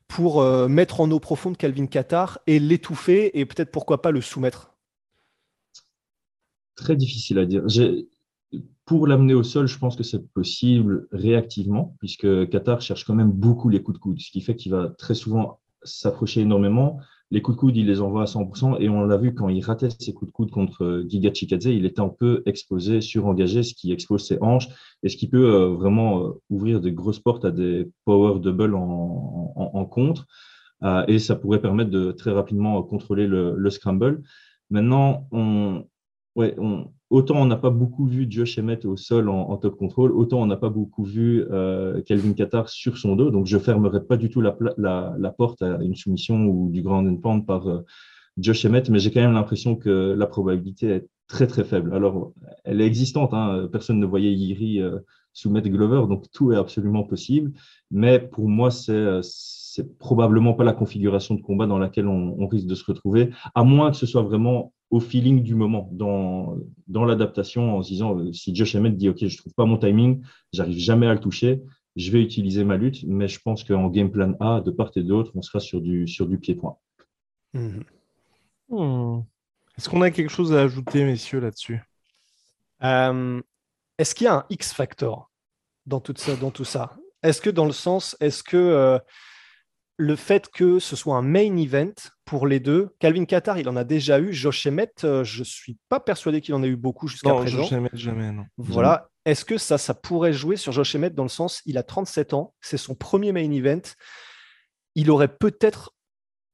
pour 0.07 0.41
euh, 0.41 0.67
mettre 0.67 1.01
en 1.01 1.11
eau 1.11 1.19
profonde 1.19 1.57
Calvin 1.57 1.85
Qatar 1.85 2.39
et 2.47 2.59
l'étouffer 2.59 3.39
et 3.39 3.45
peut-être 3.45 3.71
pourquoi 3.71 4.01
pas 4.01 4.11
le 4.11 4.21
soumettre 4.21 4.73
Très 6.75 6.95
difficile 6.95 7.39
à 7.39 7.45
dire. 7.45 7.63
Pour 8.85 9.07
l'amener 9.07 9.33
au 9.33 9.43
sol, 9.43 9.67
je 9.67 9.77
pense 9.77 9.95
que 9.95 10.03
c'est 10.03 10.25
possible 10.31 11.07
réactivement, 11.11 11.95
puisque 11.99 12.49
Qatar 12.49 12.81
cherche 12.81 13.03
quand 13.03 13.15
même 13.15 13.31
beaucoup 13.31 13.67
les 13.67 13.83
coups 13.83 13.97
de 13.97 14.01
coude, 14.01 14.19
ce 14.19 14.31
qui 14.31 14.41
fait 14.41 14.55
qu'il 14.55 14.71
va 14.71 14.89
très 14.97 15.15
souvent 15.15 15.59
s'approchait 15.83 16.41
énormément. 16.41 16.99
Les 17.29 17.41
coups 17.41 17.57
de 17.57 17.59
coude, 17.59 17.77
il 17.77 17.87
les 17.87 17.99
envoie 17.99 18.21
à 18.21 18.25
100%. 18.25 18.77
Et 18.79 18.87
on 18.87 19.03
l'a 19.03 19.17
vu 19.17 19.33
quand 19.33 19.49
il 19.49 19.61
ratait 19.63 19.89
ses 19.89 20.13
coups 20.13 20.31
de 20.31 20.33
coude 20.33 20.49
contre 20.49 21.03
Giga 21.07 21.33
Chikadze, 21.33 21.65
il 21.65 21.85
était 21.85 21.99
un 21.99 22.09
peu 22.09 22.41
exposé, 22.45 23.01
surengagé, 23.01 23.63
ce 23.63 23.73
qui 23.73 23.91
expose 23.91 24.25
ses 24.25 24.37
hanches 24.41 24.69
et 25.03 25.09
ce 25.09 25.17
qui 25.17 25.27
peut 25.27 25.53
euh, 25.53 25.67
vraiment 25.67 26.21
euh, 26.21 26.41
ouvrir 26.49 26.79
de 26.79 26.89
grosses 26.89 27.19
portes 27.19 27.43
à 27.43 27.51
des 27.51 27.89
power 28.05 28.39
double 28.39 28.75
en, 28.75 29.85
contre. 29.85 30.25
Euh, 30.83 31.03
et 31.07 31.19
ça 31.19 31.35
pourrait 31.35 31.61
permettre 31.61 31.89
de 31.89 32.11
très 32.11 32.31
rapidement 32.31 32.81
contrôler 32.83 33.27
le, 33.27 33.55
le 33.57 33.69
scramble. 33.69 34.21
Maintenant, 34.69 35.27
on, 35.31 35.85
ouais, 36.35 36.55
on, 36.57 36.91
autant 37.09 37.41
on 37.41 37.45
n'a 37.45 37.55
pas 37.55 37.69
beaucoup 37.69 38.05
vu 38.05 38.27
Josh 38.29 38.57
Emmett 38.59 38.85
au 38.85 38.97
sol 38.97 39.29
en, 39.29 39.55
top 39.57 39.77
control, 39.77 40.11
autant 40.11 40.41
on 40.41 40.45
n'a 40.45 40.57
pas 40.57 40.69
beaucoup 40.69 41.03
vu 41.03 41.45
euh, 41.51 42.01
Kelvin 42.01 42.33
Qatar 42.33 42.69
sur 42.69 42.97
son 42.97 43.15
dos. 43.15 43.31
Donc, 43.31 43.45
je 43.45 43.57
fermerai 43.57 44.03
pas 44.03 44.17
du 44.17 44.29
tout 44.29 44.41
la, 44.41 44.51
porte 45.37 45.61
à 45.61 45.79
une 45.81 45.95
soumission 45.95 46.45
ou 46.45 46.69
du 46.71 46.81
grand 46.81 47.05
end 47.05 47.41
par 47.41 47.67
euh, 47.67 47.85
Josh 48.37 48.65
Emmett, 48.65 48.89
mais 48.89 48.99
j'ai 48.99 49.11
quand 49.11 49.21
même 49.21 49.33
l'impression 49.33 49.75
que 49.75 50.13
la 50.17 50.27
probabilité 50.27 50.87
est 50.87 51.07
très, 51.27 51.47
très 51.47 51.63
faible. 51.63 51.93
Alors, 51.93 52.33
elle 52.63 52.81
est 52.81 52.85
existante. 52.85 53.33
Hein. 53.33 53.67
Personne 53.71 53.99
ne 53.99 54.05
voyait 54.05 54.33
Yiri 54.33 54.81
euh, 54.81 54.99
soumettre 55.37 55.69
Glover, 55.69 56.07
donc 56.07 56.31
tout 56.31 56.51
est 56.51 56.55
absolument 56.55 57.03
possible. 57.03 57.51
Mais 57.91 58.19
pour 58.19 58.49
moi, 58.49 58.71
c'est 58.71 59.21
c'est 59.21 59.99
probablement 59.99 60.55
pas 60.55 60.63
la 60.63 60.73
configuration 60.73 61.35
de 61.35 61.41
combat 61.41 61.67
dans 61.67 61.77
laquelle 61.77 62.07
on, 62.07 62.47
risque 62.47 62.65
de 62.65 62.73
se 62.73 62.83
retrouver, 62.83 63.29
à 63.53 63.63
moins 63.63 63.91
que 63.91 63.97
ce 63.97 64.07
soit 64.07 64.23
vraiment 64.23 64.73
au 64.89 64.99
feeling 64.99 65.43
du 65.43 65.53
moment, 65.53 65.89
dans, 65.91 66.57
dans 66.87 67.05
l'adaptation, 67.05 67.77
en 67.77 67.83
se 67.83 67.89
disant 67.89 68.17
euh, 68.17 68.33
si 68.33 68.55
Josh 68.55 68.73
Emmett 68.73 68.97
dit 68.97 69.09
OK, 69.09 69.27
je 69.27 69.37
trouve 69.37 69.53
pas 69.53 69.65
mon 69.65 69.77
timing, 69.77 70.23
j'arrive 70.51 70.79
jamais 70.79 71.05
à 71.05 71.13
le 71.13 71.19
toucher, 71.19 71.61
je 71.95 72.09
vais 72.09 72.23
utiliser 72.23 72.63
ma 72.63 72.75
lutte, 72.75 73.03
mais 73.05 73.27
je 73.27 73.39
pense 73.39 73.63
qu'en 73.63 73.87
game 73.89 74.09
plan 74.09 74.33
A, 74.39 74.61
de 74.61 74.71
part 74.71 74.89
et 74.95 75.03
d'autre, 75.03 75.31
on 75.35 75.43
sera 75.43 75.59
sur 75.59 75.79
du, 75.79 76.07
sur 76.07 76.25
du 76.25 76.39
pied-point. 76.39 76.77
Mhm. 77.53 77.83
Hmm. 78.69 79.21
Est-ce 79.77 79.89
qu'on 79.89 80.01
a 80.01 80.09
quelque 80.09 80.31
chose 80.31 80.53
à 80.53 80.61
ajouter, 80.61 81.05
messieurs, 81.05 81.39
là-dessus? 81.39 81.79
Euh, 82.81 83.41
Est-ce 83.97 84.15
qu'il 84.15 84.25
y 84.25 84.27
a 84.27 84.35
un 84.35 84.45
X-factor 84.49 85.31
dans 85.85 85.99
tout 85.99 86.13
ça, 86.17 86.35
dans 86.35 86.51
tout 86.51 86.65
ça? 86.65 86.95
Est-ce 87.23 87.41
que 87.41 87.49
dans 87.49 87.65
le 87.65 87.71
sens, 87.71 88.15
est-ce 88.19 88.43
que 88.43 88.57
euh, 88.57 88.99
le 89.97 90.15
fait 90.15 90.47
que 90.49 90.79
ce 90.79 90.95
soit 90.95 91.15
un 91.15 91.23
main 91.23 91.57
event 91.57 91.93
pour 92.25 92.45
les 92.45 92.59
deux. 92.59 92.89
Calvin 92.99 93.25
Qatar, 93.25 93.57
il 93.57 93.67
en 93.67 93.75
a 93.75 93.83
déjà 93.83 94.19
eu. 94.19 94.31
Josh 94.33 94.67
Emmett, 94.67 95.03
euh, 95.03 95.23
je 95.23 95.39
ne 95.39 95.45
suis 95.45 95.77
pas 95.89 95.99
persuadé 95.99 96.41
qu'il 96.41 96.53
en 96.53 96.61
ait 96.61 96.67
eu 96.67 96.75
beaucoup 96.75 97.07
jusqu'à 97.07 97.33
présent. 97.33 97.63
Josh 97.63 97.73
Emmett, 97.73 97.95
jamais, 97.95 98.31
non. 98.31 98.45
Voilà. 98.57 99.09
Est-ce 99.25 99.43
que 99.43 99.57
ça, 99.57 99.77
ça 99.77 99.93
pourrait 99.93 100.33
jouer 100.33 100.55
sur 100.55 100.71
Josh 100.71 100.95
Emmett 100.95 101.15
dans 101.15 101.23
le 101.23 101.29
sens, 101.29 101.61
il 101.65 101.77
a 101.77 101.83
37 101.83 102.33
ans, 102.33 102.53
c'est 102.61 102.77
son 102.77 102.95
premier 102.95 103.31
main 103.31 103.51
event. 103.51 103.81
Il 104.95 105.09
aurait 105.09 105.27
peut-être 105.27 105.93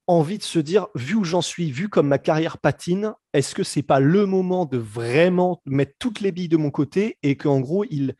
envie 0.08 0.38
de 0.38 0.44
se 0.44 0.60
dire, 0.60 0.88
vu 0.96 1.16
où 1.16 1.24
j'en 1.24 1.42
suis, 1.42 1.72
vu 1.72 1.90
comme 1.90 2.08
ma 2.08 2.18
carrière 2.18 2.58
patine, 2.58 3.14
est-ce 3.34 3.56
que 3.56 3.64
c'est 3.64 3.84
pas 3.84 4.00
le 4.00 4.26
moment 4.26 4.66
de 4.66 4.78
vraiment 4.78 5.62
mettre 5.66 5.94
toutes 6.00 6.20
les 6.20 6.32
billes 6.32 6.50
de 6.50 6.58
mon 6.58 6.72
côté 6.72 7.18
et 7.24 7.38
qu'en 7.38 7.60
gros, 7.60 7.86
il, 7.90 8.16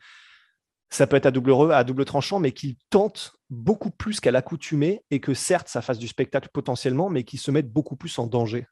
ça 0.90 1.06
peut 1.06 1.16
être 1.16 1.26
à 1.26 1.30
double, 1.30 1.72
à 1.72 1.84
double 1.84 2.04
tranchant, 2.04 2.40
mais 2.40 2.52
qu'il 2.52 2.76
tente 2.90 3.34
beaucoup 3.50 3.90
plus 3.90 4.20
qu'à 4.20 4.30
l'accoutumée 4.30 5.02
et 5.10 5.20
que 5.20 5.34
certes, 5.34 5.68
ça 5.68 5.82
fasse 5.82 5.98
du 5.98 6.08
spectacle 6.08 6.48
potentiellement, 6.52 7.10
mais 7.10 7.24
qu'il 7.24 7.38
se 7.38 7.50
mette 7.50 7.72
beaucoup 7.72 7.96
plus 7.96 8.18
en 8.18 8.26
danger? 8.26 8.66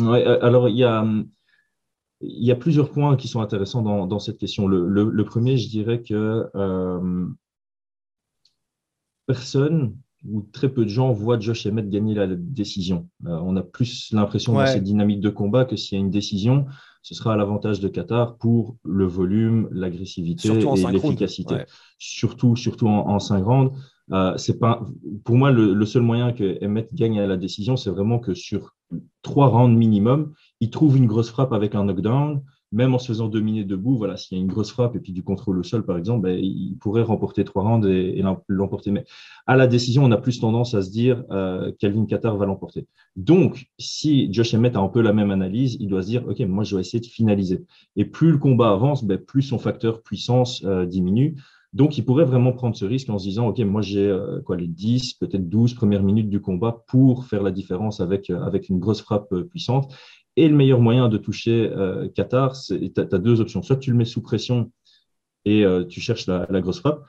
Euh, 0.00 0.38
alors 0.42 0.68
il 0.68 0.76
y 0.76 0.84
a, 0.84 1.04
il 2.20 2.44
y 2.44 2.50
a 2.50 2.56
plusieurs 2.56 2.90
points 2.90 3.16
qui 3.16 3.28
sont 3.28 3.40
intéressants 3.40 3.82
dans, 3.82 4.18
cette 4.18 4.38
question. 4.38 4.66
Le, 4.66 5.24
premier, 5.24 5.56
je 5.56 5.68
dirais 5.68 6.02
que 6.02 6.46
euh, 6.54 7.26
personne 9.26 9.96
ou 10.28 10.42
très 10.52 10.68
peu 10.68 10.84
de 10.84 10.88
gens 10.88 11.12
voient 11.12 11.38
Josh 11.38 11.66
Emmett 11.66 11.88
gagner 11.88 12.14
la 12.14 12.26
décision. 12.26 13.08
Euh, 13.26 13.38
on 13.42 13.56
a 13.56 13.62
plus 13.62 14.10
l'impression 14.12 14.54
dans 14.54 14.66
cette 14.66 14.82
dynamique 14.82 15.20
de 15.20 15.30
combat 15.30 15.64
que 15.64 15.76
s'il 15.76 15.98
y 15.98 16.00
a 16.00 16.04
une 16.04 16.10
décision, 16.10 16.66
ce 17.02 17.14
sera 17.14 17.34
à 17.34 17.36
l'avantage 17.36 17.80
de 17.80 17.88
Qatar 17.88 18.36
pour 18.36 18.76
le 18.82 19.04
volume, 19.04 19.68
l'agressivité 19.70 20.48
et 20.48 20.92
l'efficacité. 20.92 21.64
Surtout, 21.98 22.56
surtout 22.56 22.88
en, 22.88 23.08
en 23.08 23.18
5 23.18 23.44
rounds. 23.44 23.76
Euh, 24.12 24.36
c'est 24.36 24.58
pas, 24.58 24.86
pour 25.24 25.36
moi, 25.36 25.50
le, 25.50 25.84
seul 25.86 26.02
moyen 26.02 26.32
que 26.32 26.62
Emmett 26.64 26.92
gagne 26.94 27.20
à 27.20 27.26
la 27.26 27.36
décision, 27.36 27.76
c'est 27.76 27.90
vraiment 27.90 28.18
que 28.18 28.34
sur 28.34 28.74
trois 29.22 29.48
rounds 29.48 29.76
minimum, 29.76 30.34
il 30.60 30.70
trouve 30.70 30.96
une 30.96 31.06
grosse 31.06 31.30
frappe 31.30 31.52
avec 31.52 31.74
un 31.74 31.84
knockdown, 31.84 32.42
même 32.74 32.94
en 32.94 32.98
se 32.98 33.06
faisant 33.06 33.28
dominer 33.28 33.64
debout. 33.64 33.96
Voilà, 33.96 34.16
s'il 34.16 34.36
y 34.36 34.40
a 34.40 34.42
une 34.42 34.50
grosse 34.50 34.70
frappe 34.70 34.96
et 34.96 34.98
puis 34.98 35.12
du 35.12 35.22
contrôle 35.22 35.58
au 35.58 35.62
sol, 35.62 35.86
par 35.86 35.96
exemple, 35.96 36.22
ben, 36.22 36.38
il 36.38 36.76
pourrait 36.80 37.02
remporter 37.02 37.44
trois 37.44 37.62
rounds 37.62 37.88
et, 37.88 38.22
l'emporter. 38.48 38.90
Mais 38.90 39.04
à 39.46 39.56
la 39.56 39.66
décision, 39.66 40.04
on 40.04 40.10
a 40.10 40.16
plus 40.16 40.40
tendance 40.40 40.74
à 40.74 40.82
se 40.82 40.90
dire 40.90 41.24
euh, 41.30 41.72
Calvin 41.78 42.04
Qatar 42.04 42.36
va 42.36 42.46
l'emporter. 42.46 42.86
Donc, 43.16 43.66
si 43.78 44.32
Josh 44.32 44.54
Emmett 44.54 44.76
a 44.76 44.80
un 44.80 44.88
peu 44.88 45.00
la 45.00 45.12
même 45.12 45.30
analyse, 45.30 45.76
il 45.80 45.88
doit 45.88 46.02
se 46.02 46.08
dire 46.08 46.26
OK, 46.28 46.40
moi, 46.40 46.64
je 46.64 46.74
vais 46.74 46.80
essayer 46.80 47.00
de 47.00 47.06
finaliser. 47.06 47.64
Et 47.96 48.04
plus 48.04 48.32
le 48.32 48.38
combat 48.38 48.72
avance, 48.72 49.04
ben, 49.04 49.18
plus 49.18 49.42
son 49.42 49.58
facteur 49.58 50.02
puissance 50.02 50.62
euh, 50.64 50.84
diminue. 50.84 51.36
Donc, 51.74 51.98
il 51.98 52.04
pourrait 52.04 52.24
vraiment 52.24 52.52
prendre 52.52 52.76
ce 52.76 52.84
risque 52.84 53.10
en 53.10 53.18
se 53.18 53.24
disant, 53.24 53.48
OK, 53.48 53.58
moi, 53.60 53.82
j'ai 53.82 54.06
euh, 54.06 54.40
quoi, 54.42 54.56
les 54.56 54.68
10, 54.68 55.14
peut-être 55.14 55.48
12 55.48 55.74
premières 55.74 56.04
minutes 56.04 56.30
du 56.30 56.40
combat 56.40 56.84
pour 56.86 57.26
faire 57.26 57.42
la 57.42 57.50
différence 57.50 58.00
avec, 58.00 58.30
euh, 58.30 58.40
avec 58.42 58.68
une 58.68 58.78
grosse 58.78 59.02
frappe 59.02 59.34
puissante. 59.50 59.92
Et 60.36 60.48
le 60.48 60.56
meilleur 60.56 60.80
moyen 60.80 61.08
de 61.08 61.16
toucher 61.16 61.70
Qatar, 62.14 62.56
tu 62.66 62.92
as, 62.96 63.18
deux 63.18 63.40
options. 63.40 63.62
Soit 63.62 63.76
tu 63.76 63.90
le 63.90 63.96
mets 63.96 64.04
sous 64.04 64.20
pression 64.20 64.72
et 65.44 65.64
tu 65.88 66.00
cherches 66.00 66.26
la, 66.26 66.60
grosse 66.60 66.80
frappe, 66.80 67.04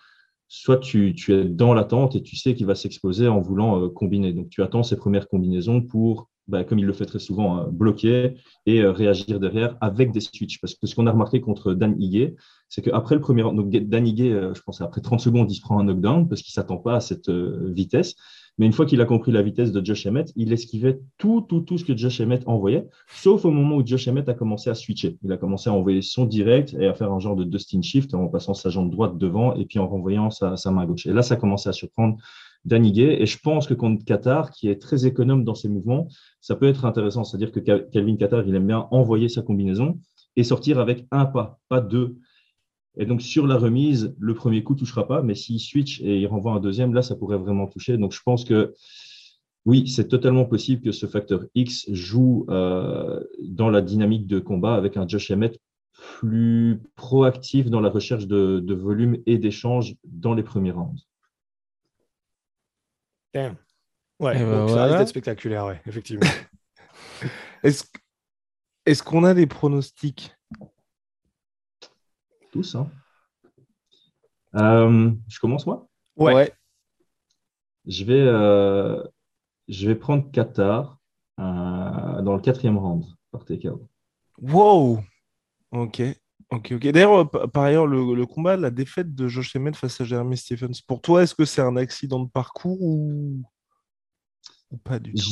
soit 0.47 0.77
tu, 0.77 1.15
es 1.29 1.45
dans 1.45 1.73
l'attente 1.73 2.15
et 2.15 2.21
tu 2.21 2.35
sais 2.35 2.53
qu'il 2.53 2.67
va 2.67 2.75
s'exposer 2.75 3.27
en 3.27 3.39
voulant 3.39 3.89
combiner. 3.89 4.31
Donc, 4.31 4.49
tu 4.49 4.61
attends 4.61 4.83
ces 4.83 4.95
premières 4.95 5.27
combinaisons 5.27 5.81
pour 5.81 6.29
bah, 6.47 6.63
comme 6.63 6.77
il 6.77 6.85
le 6.85 6.93
fait 6.93 7.05
très 7.05 7.19
souvent, 7.19 7.57
hein, 7.57 7.67
bloquer 7.71 8.35
et 8.67 8.81
euh, 8.81 8.91
réagir 8.91 9.39
derrière 9.39 9.77
avec 9.81 10.11
des 10.11 10.19
switches. 10.19 10.61
Parce 10.61 10.75
que 10.75 10.85
ce 10.85 10.93
qu'on 10.93 11.07
a 11.07 11.11
remarqué 11.11 11.41
contre 11.41 11.73
Dan 11.73 11.99
Higuet, 11.99 12.35
c'est 12.69 12.83
qu'après 12.83 13.15
le 13.15 13.21
premier 13.21 13.41
donc 13.41 13.69
Dan 13.69 14.07
Higuet, 14.07 14.31
euh, 14.31 14.53
je 14.53 14.61
pense 14.61 14.79
après 14.81 15.01
30 15.01 15.19
secondes, 15.19 15.51
il 15.51 15.55
se 15.55 15.61
prend 15.61 15.79
un 15.79 15.83
knockdown 15.83 16.29
parce 16.29 16.41
qu'il 16.41 16.51
ne 16.51 16.61
s'attend 16.61 16.77
pas 16.77 16.97
à 16.97 16.99
cette 16.99 17.29
euh, 17.29 17.71
vitesse. 17.73 18.15
Mais 18.57 18.65
une 18.65 18.71
fois 18.71 18.85
qu'il 18.85 19.01
a 19.01 19.05
compris 19.05 19.31
la 19.31 19.41
vitesse 19.41 19.71
de 19.71 19.83
Josh 19.83 20.05
Emmett, 20.05 20.31
il 20.35 20.53
esquivait 20.53 20.99
tout, 21.17 21.41
tout, 21.41 21.61
tout 21.61 21.77
ce 21.77 21.83
que 21.83 21.95
Josh 21.95 22.21
Emmett 22.21 22.43
envoyait, 22.47 22.87
sauf 23.07 23.43
au 23.43 23.51
moment 23.51 23.77
où 23.77 23.85
Josh 23.85 24.07
Emmett 24.07 24.29
a 24.29 24.33
commencé 24.33 24.69
à 24.69 24.75
switcher. 24.75 25.17
Il 25.23 25.31
a 25.31 25.37
commencé 25.37 25.69
à 25.69 25.73
envoyer 25.73 26.01
son 26.01 26.25
direct 26.25 26.73
et 26.79 26.87
à 26.87 26.93
faire 26.93 27.11
un 27.11 27.19
genre 27.19 27.35
de 27.35 27.43
Dustin 27.43 27.81
Shift 27.81 28.13
en 28.13 28.27
passant 28.27 28.53
sa 28.53 28.69
jambe 28.69 28.89
droite 28.91 29.17
devant 29.17 29.53
et 29.55 29.65
puis 29.65 29.79
en 29.79 29.87
renvoyant 29.87 30.29
sa, 30.29 30.55
main 30.71 30.85
gauche. 30.85 31.05
Et 31.05 31.13
là, 31.13 31.21
ça 31.21 31.33
a 31.33 31.37
commencé 31.37 31.67
à 31.67 31.73
surprendre 31.73 32.17
Daniguet. 32.63 33.21
Et 33.21 33.25
je 33.25 33.37
pense 33.39 33.67
que 33.67 33.73
contre 33.73 34.05
Qatar, 34.05 34.51
qui 34.51 34.69
est 34.69 34.81
très 34.81 35.05
économe 35.05 35.43
dans 35.43 35.55
ses 35.55 35.67
mouvements, 35.67 36.07
ça 36.39 36.55
peut 36.55 36.67
être 36.67 36.85
intéressant. 36.85 37.25
C'est-à-dire 37.25 37.51
que 37.51 37.59
Calvin 37.59 38.15
Qatar, 38.15 38.47
il 38.47 38.55
aime 38.55 38.67
bien 38.67 38.87
envoyer 38.91 39.27
sa 39.27 39.41
combinaison 39.41 39.99
et 40.37 40.43
sortir 40.43 40.79
avec 40.79 41.05
un 41.11 41.25
pas, 41.25 41.59
pas 41.69 41.81
deux. 41.81 42.15
Et 42.97 43.05
donc, 43.05 43.21
sur 43.21 43.45
la 43.47 43.57
remise, 43.57 44.15
le 44.19 44.33
premier 44.33 44.63
coup 44.63 44.73
ne 44.73 44.79
touchera 44.79 45.07
pas, 45.07 45.21
mais 45.21 45.35
s'il 45.35 45.59
switch 45.59 46.01
et 46.01 46.19
il 46.19 46.27
renvoie 46.27 46.53
un 46.53 46.59
deuxième, 46.59 46.93
là, 46.93 47.01
ça 47.01 47.15
pourrait 47.15 47.37
vraiment 47.37 47.67
toucher. 47.67 47.97
Donc, 47.97 48.13
je 48.13 48.21
pense 48.23 48.45
que 48.45 48.73
oui, 49.65 49.87
c'est 49.87 50.07
totalement 50.07 50.45
possible 50.45 50.81
que 50.81 50.91
ce 50.91 51.07
facteur 51.07 51.45
X 51.55 51.91
joue 51.91 52.45
euh, 52.49 53.19
dans 53.41 53.69
la 53.69 53.81
dynamique 53.81 54.27
de 54.27 54.39
combat 54.39 54.75
avec 54.75 54.95
un 54.95 55.07
Josh 55.07 55.31
Emmett 55.31 55.59
plus 56.19 56.81
proactif 56.95 57.69
dans 57.69 57.81
la 57.81 57.89
recherche 57.89 58.27
de, 58.27 58.73
volume 58.73 59.17
et 59.25 59.37
d'échange 59.37 59.95
dans 60.03 60.33
les 60.33 60.43
premiers 60.43 60.71
rounds. 60.71 61.07
Damn. 63.33 63.55
Ouais, 64.19 64.33
eh 64.35 64.43
ben 64.45 64.67
ça 64.67 64.85
risque 64.85 64.97
d'être 64.97 65.07
spectaculaire, 65.09 65.65
ouais, 65.65 65.81
effectivement. 65.85 66.29
Est-ce 67.63 69.03
qu'on 69.03 69.23
a 69.23 69.33
des 69.33 69.47
pronostics? 69.47 70.31
Tous. 72.55 72.75
Hein. 72.75 72.89
Euh, 74.55 75.11
je 75.27 75.39
commence 75.39 75.65
moi? 75.65 75.87
Ouais. 76.15 76.53
Je 77.85 78.05
vais, 78.05 78.21
euh, 78.21 79.03
je 79.67 79.87
vais 79.87 79.95
prendre 79.95 80.31
Qatar 80.31 80.97
euh, 81.39 82.21
dans 82.21 82.33
le 82.33 82.39
quatrième 82.39 82.77
round 82.77 83.05
par 83.31 83.43
TKO. 83.43 83.87
Wow 84.41 84.99
Ok. 85.71 86.01
Ok, 86.51 86.71
ok. 86.71 86.87
D'ailleurs, 86.87 87.29
par 87.51 87.63
ailleurs, 87.63 87.87
le, 87.87 88.25
combat, 88.25 88.55
la 88.55 88.71
défaite 88.71 89.13
de 89.13 89.27
Josh 89.27 89.53
Emmett 89.55 89.75
face 89.75 89.99
à 89.99 90.05
Jeremy 90.05 90.37
Stephens, 90.37 90.79
pour 90.87 91.01
toi, 91.01 91.23
est-ce 91.23 91.35
que 91.35 91.43
c'est 91.43 91.61
un 91.61 91.75
accident 91.75 92.23
de 92.23 92.29
parcours 92.29 92.81
ou, 92.81 93.43
ou 94.71 94.77
pas 94.77 94.99
du 94.99 95.13
tout? 95.13 95.23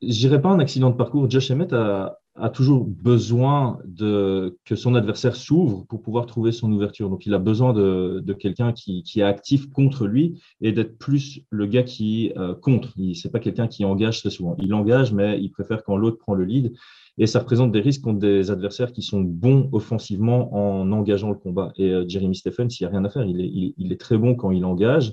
J'irai 0.00 0.42
pas 0.42 0.48
un 0.48 0.58
accident 0.58 0.90
de 0.90 0.96
parcours. 0.96 1.30
Josh 1.30 1.52
Emmett 1.52 1.72
a, 1.72 2.18
a 2.34 2.48
toujours 2.48 2.84
besoin 2.86 3.78
de, 3.84 4.58
que 4.64 4.74
son 4.74 4.94
adversaire 4.94 5.36
s'ouvre 5.36 5.84
pour 5.86 6.00
pouvoir 6.00 6.24
trouver 6.24 6.50
son 6.50 6.72
ouverture. 6.72 7.10
Donc, 7.10 7.26
il 7.26 7.34
a 7.34 7.38
besoin 7.38 7.74
de, 7.74 8.22
de 8.24 8.32
quelqu'un 8.32 8.72
qui, 8.72 9.02
qui, 9.02 9.20
est 9.20 9.24
actif 9.24 9.68
contre 9.70 10.06
lui 10.06 10.40
et 10.62 10.72
d'être 10.72 10.96
plus 10.96 11.42
le 11.50 11.66
gars 11.66 11.82
qui 11.82 12.32
euh, 12.38 12.54
contre. 12.54 12.94
Ce 12.96 13.28
n'est 13.28 13.32
pas 13.32 13.38
quelqu'un 13.38 13.68
qui 13.68 13.84
engage 13.84 14.20
très 14.20 14.30
souvent. 14.30 14.56
Il 14.62 14.72
engage, 14.72 15.12
mais 15.12 15.38
il 15.42 15.50
préfère 15.50 15.84
quand 15.84 15.96
l'autre 15.96 16.18
prend 16.18 16.34
le 16.34 16.44
lead. 16.44 16.72
Et 17.18 17.26
ça 17.26 17.40
représente 17.40 17.70
des 17.70 17.80
risques 17.80 18.00
contre 18.00 18.20
des 18.20 18.50
adversaires 18.50 18.92
qui 18.92 19.02
sont 19.02 19.20
bons 19.20 19.68
offensivement 19.72 20.54
en 20.54 20.90
engageant 20.90 21.28
le 21.28 21.36
combat. 21.36 21.72
Et 21.76 21.90
euh, 21.90 22.08
Jeremy 22.08 22.34
Stephens, 22.34 22.68
il 22.80 22.82
n'y 22.82 22.86
a 22.86 22.90
rien 22.90 23.04
à 23.04 23.10
faire. 23.10 23.24
Il 23.24 23.42
est, 23.42 23.74
il, 23.76 23.92
est 23.92 24.00
très 24.00 24.16
bon 24.16 24.34
quand 24.34 24.50
il 24.50 24.64
engage 24.64 25.12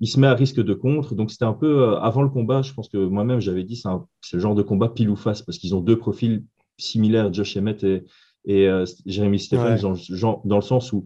il 0.00 0.08
se 0.08 0.18
met 0.18 0.26
à 0.26 0.34
risque 0.34 0.60
de 0.60 0.74
contre. 0.74 1.14
Donc, 1.14 1.30
c'était 1.30 1.44
un 1.44 1.52
peu 1.52 1.82
euh, 1.82 1.98
avant 2.00 2.22
le 2.22 2.28
combat. 2.28 2.62
Je 2.62 2.74
pense 2.74 2.88
que 2.88 2.98
moi-même, 2.98 3.40
j'avais 3.40 3.62
dit 3.62 3.76
c'est 3.76 4.36
le 4.36 4.40
genre 4.40 4.54
de 4.56 4.62
combat 4.62 4.88
pile 4.88 5.08
ou 5.08 5.16
face 5.16 5.40
parce 5.42 5.56
qu'ils 5.56 5.74
ont 5.74 5.80
deux 5.80 5.96
profils 5.96 6.42
similaire, 6.78 7.32
Josh 7.32 7.56
Emmett 7.56 7.82
et, 7.84 8.04
et 8.44 8.68
euh, 8.68 8.84
Jeremy 9.06 9.38
Stephens, 9.38 9.82
dans, 9.82 10.42
dans, 10.44 10.56
le 10.56 10.62
sens 10.62 10.92
où 10.92 11.04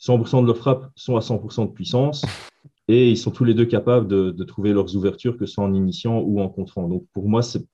100% 0.00 0.42
de 0.42 0.46
leurs 0.46 0.56
frappes 0.56 0.90
sont 0.94 1.16
à 1.16 1.20
100% 1.20 1.66
de 1.66 1.72
puissance 1.72 2.24
et 2.88 3.10
ils 3.10 3.18
sont 3.18 3.30
tous 3.30 3.44
les 3.44 3.54
deux 3.54 3.66
capables 3.66 4.08
de, 4.08 4.30
de, 4.30 4.44
trouver 4.44 4.72
leurs 4.72 4.96
ouvertures, 4.96 5.36
que 5.36 5.46
ce 5.46 5.54
soit 5.54 5.64
en 5.64 5.74
initiant 5.74 6.20
ou 6.20 6.40
en 6.40 6.48
contrant. 6.48 6.88
Donc 6.88 7.06
pour 7.12 7.28
moi, 7.28 7.42
c'est 7.42 7.66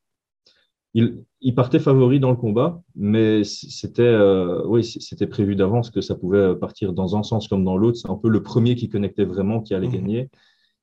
il, 0.94 1.24
il, 1.40 1.54
partait 1.54 1.78
favori 1.78 2.20
dans 2.20 2.30
le 2.30 2.36
combat, 2.36 2.82
mais 2.94 3.44
c'était 3.44 4.02
euh, 4.02 4.62
oui, 4.66 4.84
c'était 4.84 5.26
prévu 5.26 5.56
d'avance 5.56 5.90
que 5.90 6.02
ça 6.02 6.14
pouvait 6.14 6.54
partir 6.54 6.92
dans 6.92 7.16
un 7.16 7.22
sens 7.22 7.48
comme 7.48 7.64
dans 7.64 7.78
l'autre. 7.78 7.96
C'est 7.96 8.10
un 8.10 8.16
peu 8.16 8.28
le 8.28 8.42
premier 8.42 8.74
qui 8.74 8.90
connectait 8.90 9.24
vraiment 9.24 9.62
qui 9.62 9.74
allait 9.74 9.86
mhm. 9.86 9.94
gagner. 9.94 10.30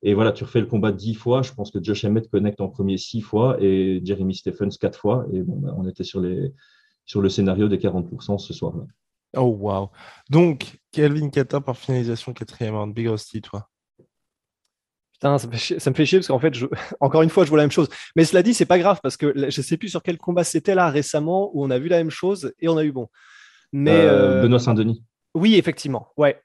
Et 0.01 0.13
voilà, 0.13 0.31
tu 0.31 0.43
refais 0.43 0.61
le 0.61 0.65
combat 0.65 0.91
dix 0.91 1.13
fois. 1.13 1.41
Je 1.41 1.51
pense 1.53 1.71
que 1.71 1.83
Josh 1.83 2.05
Emmett 2.05 2.29
connecte 2.29 2.61
en 2.61 2.69
premier 2.69 2.97
six 2.97 3.21
fois 3.21 3.57
et 3.59 4.01
Jeremy 4.03 4.33
Stephens 4.33 4.77
quatre 4.79 4.97
fois. 4.97 5.25
Et 5.33 5.41
bon, 5.41 5.57
bah, 5.57 5.73
on 5.77 5.87
était 5.87 6.05
sur, 6.05 6.21
les, 6.21 6.53
sur 7.05 7.21
le 7.21 7.29
scénario 7.29 7.67
des 7.67 7.77
40% 7.77 8.37
ce 8.37 8.53
soir-là. 8.53 8.85
Oh, 9.35 9.55
wow. 9.59 9.89
Donc, 10.29 10.79
Kelvin 10.91 11.29
Kata 11.29 11.61
par 11.61 11.77
finalisation 11.77 12.33
quatrième 12.33 12.75
round. 12.75 12.93
Big 12.93 13.07
Rusty, 13.07 13.41
toi 13.41 13.69
Putain, 15.13 15.37
ça 15.37 15.47
me, 15.47 15.51
fait 15.51 15.57
chier, 15.57 15.79
ça 15.79 15.89
me 15.89 15.95
fait 15.95 16.05
chier 16.05 16.19
parce 16.19 16.27
qu'en 16.29 16.39
fait, 16.39 16.53
je... 16.53 16.65
encore 17.01 17.21
une 17.21 17.29
fois, 17.29 17.43
je 17.43 17.49
vois 17.49 17.57
la 17.57 17.65
même 17.65 17.71
chose. 17.71 17.89
Mais 18.15 18.23
cela 18.23 18.41
dit, 18.41 18.53
c'est 18.53 18.65
pas 18.65 18.79
grave 18.79 19.01
parce 19.03 19.17
que 19.17 19.33
je 19.35 19.45
ne 19.45 19.49
sais 19.49 19.75
plus 19.75 19.89
sur 19.89 20.01
quel 20.01 20.17
combat 20.17 20.45
c'était 20.45 20.75
là 20.75 20.89
récemment 20.89 21.51
où 21.53 21.63
on 21.63 21.69
a 21.69 21.77
vu 21.77 21.89
la 21.89 21.97
même 21.97 22.09
chose 22.09 22.53
et 22.59 22.69
on 22.69 22.77
a 22.77 22.85
eu 22.85 22.93
bon. 22.93 23.09
Mais 23.73 23.91
euh, 23.91 24.41
Benoît 24.41 24.59
Saint-Denis. 24.59 25.03
Oui, 25.35 25.55
effectivement. 25.55 26.07
Ouais. 26.17 26.41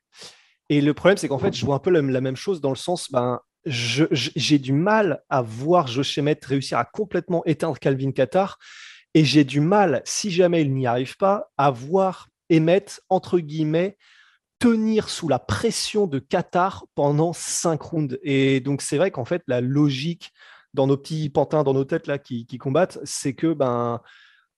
Et 0.70 0.80
le 0.80 0.94
problème, 0.94 1.16
c'est 1.16 1.28
qu'en 1.28 1.38
fait, 1.38 1.54
je 1.54 1.64
vois 1.64 1.76
un 1.76 1.80
peu 1.80 1.90
la, 1.90 2.02
même 2.20 2.36
chose 2.36 2.60
dans 2.60 2.70
le 2.70 2.76
sens, 2.76 3.10
ben, 3.10 3.40
j'ai 3.66 4.58
du 4.58 4.72
mal 4.72 5.22
à 5.28 5.42
voir 5.42 5.86
Josh 5.86 6.18
Emmett 6.18 6.44
réussir 6.44 6.78
à 6.78 6.84
complètement 6.84 7.44
éteindre 7.44 7.78
Calvin 7.78 8.12
Qatar. 8.12 8.58
Et 9.14 9.24
j'ai 9.24 9.44
du 9.44 9.60
mal, 9.60 10.02
si 10.04 10.30
jamais 10.30 10.62
il 10.62 10.74
n'y 10.74 10.86
arrive 10.86 11.16
pas, 11.16 11.50
à 11.56 11.70
voir 11.70 12.28
Emmett, 12.52 13.00
entre 13.08 13.38
guillemets, 13.38 13.96
tenir 14.58 15.08
sous 15.08 15.28
la 15.28 15.38
pression 15.38 16.06
de 16.06 16.18
Qatar 16.18 16.86
pendant 16.94 17.32
cinq 17.32 17.82
rounds. 17.82 18.18
Et 18.22 18.60
donc, 18.60 18.82
c'est 18.82 18.96
vrai 18.96 19.10
qu'en 19.10 19.24
fait, 19.24 19.42
la 19.46 19.60
logique 19.60 20.32
dans 20.72 20.86
nos 20.86 20.96
petits 20.96 21.28
pantins, 21.30 21.62
dans 21.62 21.74
nos 21.74 21.84
têtes 21.84 22.06
là 22.06 22.18
qui, 22.18 22.46
qui 22.46 22.58
combattent, 22.58 22.98
c'est 23.04 23.34
que 23.34 23.52
ben, 23.52 24.00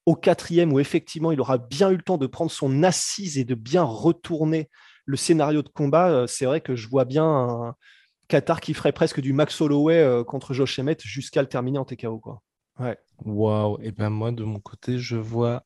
au 0.05 0.15
quatrième, 0.15 0.73
où 0.73 0.79
effectivement, 0.79 1.31
il 1.31 1.41
aura 1.41 1.57
bien 1.57 1.91
eu 1.91 1.97
le 1.97 2.01
temps 2.01 2.17
de 2.17 2.27
prendre 2.27 2.49
son 2.49 2.83
assise 2.83 3.37
et 3.37 3.43
de 3.43 3.55
bien 3.55 3.83
retourner 3.83 4.69
le 5.07 5.17
scénario 5.17 5.63
de 5.63 5.69
combat, 5.69 6.09
euh, 6.09 6.27
c'est 6.27 6.45
vrai 6.45 6.61
que 6.61 6.75
je 6.75 6.87
vois 6.87 7.05
bien 7.05 7.25
un 7.25 7.75
Qatar 8.27 8.59
qui 8.59 8.73
ferait 8.73 8.91
presque 8.91 9.21
du 9.21 9.33
Max 9.33 9.59
Holloway 9.59 9.99
euh, 10.03 10.23
contre 10.23 10.53
Josh 10.53 10.77
Emmett 10.77 11.01
jusqu'à 11.01 11.41
le 11.41 11.47
terminer 11.47 11.79
en 11.79 11.85
TKO. 11.85 12.21
Ouais. 12.77 12.97
Waouh. 13.25 13.79
Et 13.81 13.91
ben 13.91 14.09
moi, 14.09 14.31
de 14.31 14.43
mon 14.43 14.59
côté, 14.59 14.99
je 14.99 15.15
vois 15.15 15.63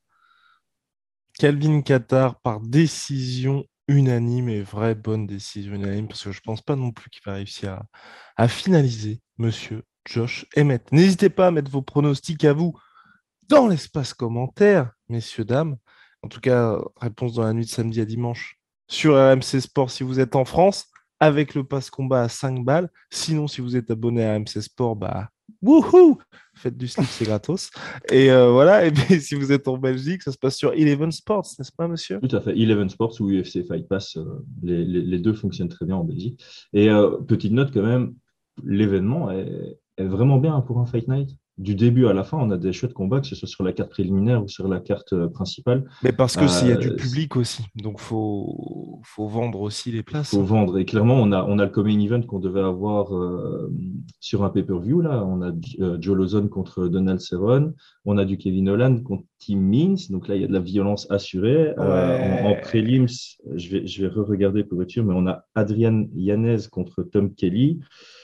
Calvin 1.39 1.81
Qatar 1.81 2.39
par 2.39 2.61
décision 2.61 3.65
unanime 3.87 4.47
et 4.47 4.61
vraie 4.61 4.95
bonne 4.95 5.25
décision 5.25 5.73
unanime 5.73 6.07
parce 6.07 6.23
que 6.23 6.31
je 6.31 6.39
pense 6.41 6.61
pas 6.61 6.75
non 6.75 6.91
plus 6.91 7.09
qu'il 7.09 7.21
va 7.25 7.33
réussir 7.33 7.73
à, 7.73 7.85
à, 8.37 8.47
finaliser 8.47 9.21
monsieur 9.39 9.83
Josh 10.05 10.45
Emmett. 10.55 10.89
N'hésitez 10.91 11.31
pas 11.31 11.47
à 11.47 11.51
mettre 11.51 11.71
vos 11.71 11.81
pronostics 11.81 12.45
à 12.45 12.53
vous 12.53 12.79
dans 13.49 13.67
l'espace 13.67 14.13
commentaire, 14.13 14.91
messieurs, 15.09 15.45
dames. 15.45 15.77
En 16.21 16.27
tout 16.27 16.39
cas, 16.39 16.77
réponse 16.97 17.33
dans 17.33 17.43
la 17.43 17.53
nuit 17.53 17.65
de 17.65 17.69
samedi 17.71 17.99
à 17.99 18.05
dimanche 18.05 18.60
sur 18.91 19.15
RMC 19.15 19.61
Sport 19.61 19.89
si 19.89 20.03
vous 20.03 20.19
êtes 20.19 20.35
en 20.35 20.45
France, 20.45 20.87
avec 21.19 21.55
le 21.55 21.63
pass 21.63 21.89
combat 21.89 22.23
à 22.23 22.29
5 22.29 22.63
balles. 22.65 22.89
Sinon, 23.09 23.47
si 23.47 23.61
vous 23.61 23.77
êtes 23.77 23.89
abonné 23.89 24.25
à 24.25 24.35
RMC 24.35 24.61
Sport, 24.61 24.95
bah, 24.95 25.29
wouhou 25.61 26.19
Faites 26.55 26.77
du 26.77 26.87
slip, 26.87 27.07
c'est 27.07 27.25
gratos. 27.25 27.71
Et 28.11 28.29
euh, 28.29 28.51
voilà, 28.51 28.85
et 28.85 28.93
si 29.19 29.35
vous 29.35 29.53
êtes 29.53 29.67
en 29.69 29.77
Belgique, 29.77 30.21
ça 30.21 30.31
se 30.33 30.37
passe 30.37 30.57
sur 30.57 30.73
Eleven 30.73 31.11
Sports, 31.11 31.47
n'est-ce 31.57 31.71
pas, 31.71 31.87
monsieur? 31.87 32.19
Tout 32.19 32.35
à 32.35 32.41
fait. 32.41 32.51
Eleven 32.51 32.89
Sports 32.89 33.15
ou 33.21 33.31
UFC 33.31 33.65
Fight 33.65 33.87
Pass, 33.87 34.17
euh, 34.17 34.43
les, 34.61 35.19
deux 35.19 35.33
fonctionnent 35.33 35.69
très 35.69 35.85
bien 35.85 35.95
en 35.95 36.03
Belgique. 36.03 36.43
Et 36.73 36.89
euh, 36.89 37.11
petite 37.11 37.53
note 37.53 37.71
quand 37.73 37.83
même, 37.83 38.13
l'événement 38.63 39.31
est, 39.31 39.77
vraiment 39.97 40.39
bien 40.39 40.59
pour 40.61 40.79
un 40.79 40.85
Fight 40.85 41.07
Night 41.07 41.29
du 41.61 41.75
début 41.75 42.07
à 42.07 42.13
la 42.13 42.23
fin, 42.23 42.37
on 42.37 42.49
a 42.49 42.57
des 42.57 42.73
chouettes 42.73 42.93
combats, 42.93 43.21
que 43.21 43.27
ce 43.27 43.35
soit 43.35 43.47
sur 43.47 43.63
la 43.63 43.71
carte 43.71 43.91
préliminaire 43.91 44.43
ou 44.43 44.47
sur 44.47 44.67
la 44.67 44.79
carte 44.79 45.13
euh, 45.13 45.27
principale. 45.27 45.85
Mais 46.03 46.11
parce 46.11 46.35
que 46.35 46.47
s'il 46.47 46.69
y 46.69 46.71
a 46.71 46.75
du 46.75 46.89
euh, 46.89 46.95
public 46.95 47.35
aussi, 47.35 47.63
donc 47.75 47.99
faut 47.99 48.99
faut 49.03 49.27
vendre 49.27 49.61
aussi 49.61 49.91
les 49.91 50.01
places. 50.01 50.31
Faut 50.31 50.43
vendre 50.43 50.79
et 50.79 50.85
clairement 50.85 51.15
on 51.15 51.31
a 51.31 51.45
on 51.47 51.59
a 51.59 51.65
le 51.65 51.71
coming 51.71 52.01
event 52.01 52.21
qu'on 52.23 52.39
devait 52.39 52.61
avoir 52.61 53.15
euh, 53.15 53.71
sur 54.19 54.43
un 54.43 54.49
pay-per-view 54.49 55.01
là. 55.01 55.23
On 55.23 55.41
a 55.41 55.51
Joe 55.99 56.15
Lozon 56.15 56.47
contre 56.47 56.87
Donald 56.87 57.19
Cerrone, 57.19 57.73
on 58.05 58.17
a 58.17 58.25
du 58.25 58.37
Kevin 58.37 58.69
Holland 58.69 59.03
contre 59.03 59.23
Tim 59.41 59.57
Means, 59.57 59.95
donc 60.09 60.27
là 60.27 60.35
il 60.35 60.41
y 60.41 60.43
a 60.45 60.47
de 60.47 60.53
la 60.53 60.59
violence 60.59 61.09
assurée. 61.09 61.73
en, 61.77 62.55
prélims, 62.61 63.07
je 63.55 63.69
vais 63.69 63.87
je 63.87 64.01
vais 64.01 64.07
re-regarder 64.07 64.63
pour 64.63 64.81
être 64.81 64.89
sûr, 64.89 65.03
mais 65.03 65.13
on 65.15 65.27
a 65.27 65.45
Adrian 65.55 66.05
Yanez 66.13 66.67
contre 66.71 67.03
Tom 67.03 67.33
Kelly. 67.33 67.79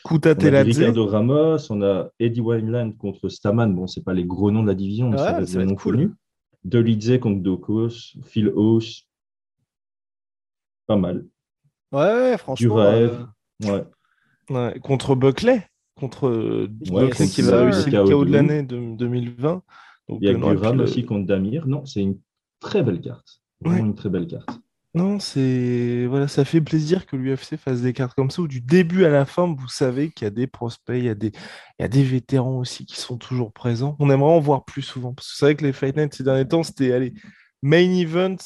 Kuta 0.06 0.36
on 0.38 0.54
a 0.54 0.64
Ricardo 0.64 1.08
Ramos, 1.08 1.72
on 1.72 1.82
a 1.82 2.10
Eddie 2.20 2.42
Wineland 2.42 2.92
contre 2.94 3.30
Staman. 3.30 3.74
Bon, 3.74 3.88
c'est 3.88 4.04
pas 4.04 4.14
les 4.14 4.26
gros 4.26 4.52
noms 4.52 4.64
de 4.64 4.68
la 4.68 4.76
division, 4.76 5.10
mais 5.10 5.18
ouais, 5.20 5.46
ça 5.46 5.58
va 5.58 5.64
être 5.64 5.76
cool. 5.76 6.14
Dolidze 6.64 7.20
contre 7.20 7.42
Dokos, 7.42 8.18
Phil 8.24 8.52
House. 8.56 9.08
Pas 10.86 10.98
mal. 10.98 11.26
Ouais, 11.92 12.38
franchement. 12.38 12.68
Du 12.68 12.72
rêve. 12.72 13.28
Euh, 13.66 13.84
ouais. 14.50 14.80
Contre 14.82 15.16
Buckley 15.16 15.64
contre 15.98 16.28
euh, 16.28 16.70
Ouais, 16.90 17.10
c'est 17.14 17.28
qui 17.28 17.42
va 17.42 17.64
réussir 17.64 18.04
le 18.04 18.10
KO 18.10 18.20
KO 18.20 18.26
de 18.26 18.30
de 18.30 18.34
l'année 18.34 18.64
de 18.64 18.96
2020. 18.96 19.62
Donc, 20.10 20.20
Il 20.22 20.26
y 20.28 20.30
a 20.30 20.34
euh, 20.34 20.38
non, 20.38 20.54
Guram 20.54 20.72
puis 20.72 20.78
le- 20.78 20.84
aussi 20.84 21.06
contre 21.06 21.26
Damir. 21.28 21.68
Non, 21.68 21.86
c'est 21.86 22.02
une 22.02 22.20
très 22.60 22.84
belle 22.84 23.02
carte. 23.02 23.42
Vraiment 23.62 23.86
une 23.86 23.96
très 23.96 24.10
belle 24.10 24.28
carte. 24.28 24.50
Non, 24.94 25.20
c'est 25.20 26.08
voilà, 26.08 26.28
ça 26.28 26.44
fait 26.44 26.62
plaisir 26.62 27.06
que 27.06 27.16
l'UFC 27.16 27.58
fasse 27.58 27.82
des 27.82 27.94
cartes 27.94 28.16
comme 28.16 28.32
ça 28.32 28.42
où 28.42 28.48
du 28.48 28.62
début 28.62 29.06
à 29.06 29.10
la 29.10 29.26
fin, 29.26 29.46
vous 29.54 29.68
savez 29.68 30.10
qu'il 30.12 30.26
y 30.26 30.28
a 30.28 30.32
des 30.32 30.48
prospects, 30.48 30.96
il 30.98 31.06
y 31.06 31.10
a 31.10 31.14
des, 31.14 31.28
il 31.28 31.82
y 31.82 31.84
a 31.84 31.88
des 31.88 32.04
vétérans 32.04 32.58
aussi 32.58 32.86
qui 32.86 32.96
sont 32.96 33.18
toujours 33.18 33.54
présents. 33.54 33.96
On 34.00 34.10
aimerait 34.10 34.32
en 34.32 34.40
voir 34.40 34.66
plus 34.66 34.82
souvent 34.82 35.14
parce 35.14 35.30
que 35.30 35.36
c'est 35.38 35.46
vrai 35.46 35.56
que 35.56 35.66
les 35.66 35.74
Fight 35.74 35.96
Night 35.96 36.14
ces 36.16 36.24
derniers 36.24 36.48
temps, 36.48 36.64
c'était 36.64 36.94
allez, 36.94 37.14
main 37.62 37.92
event, 37.92 38.38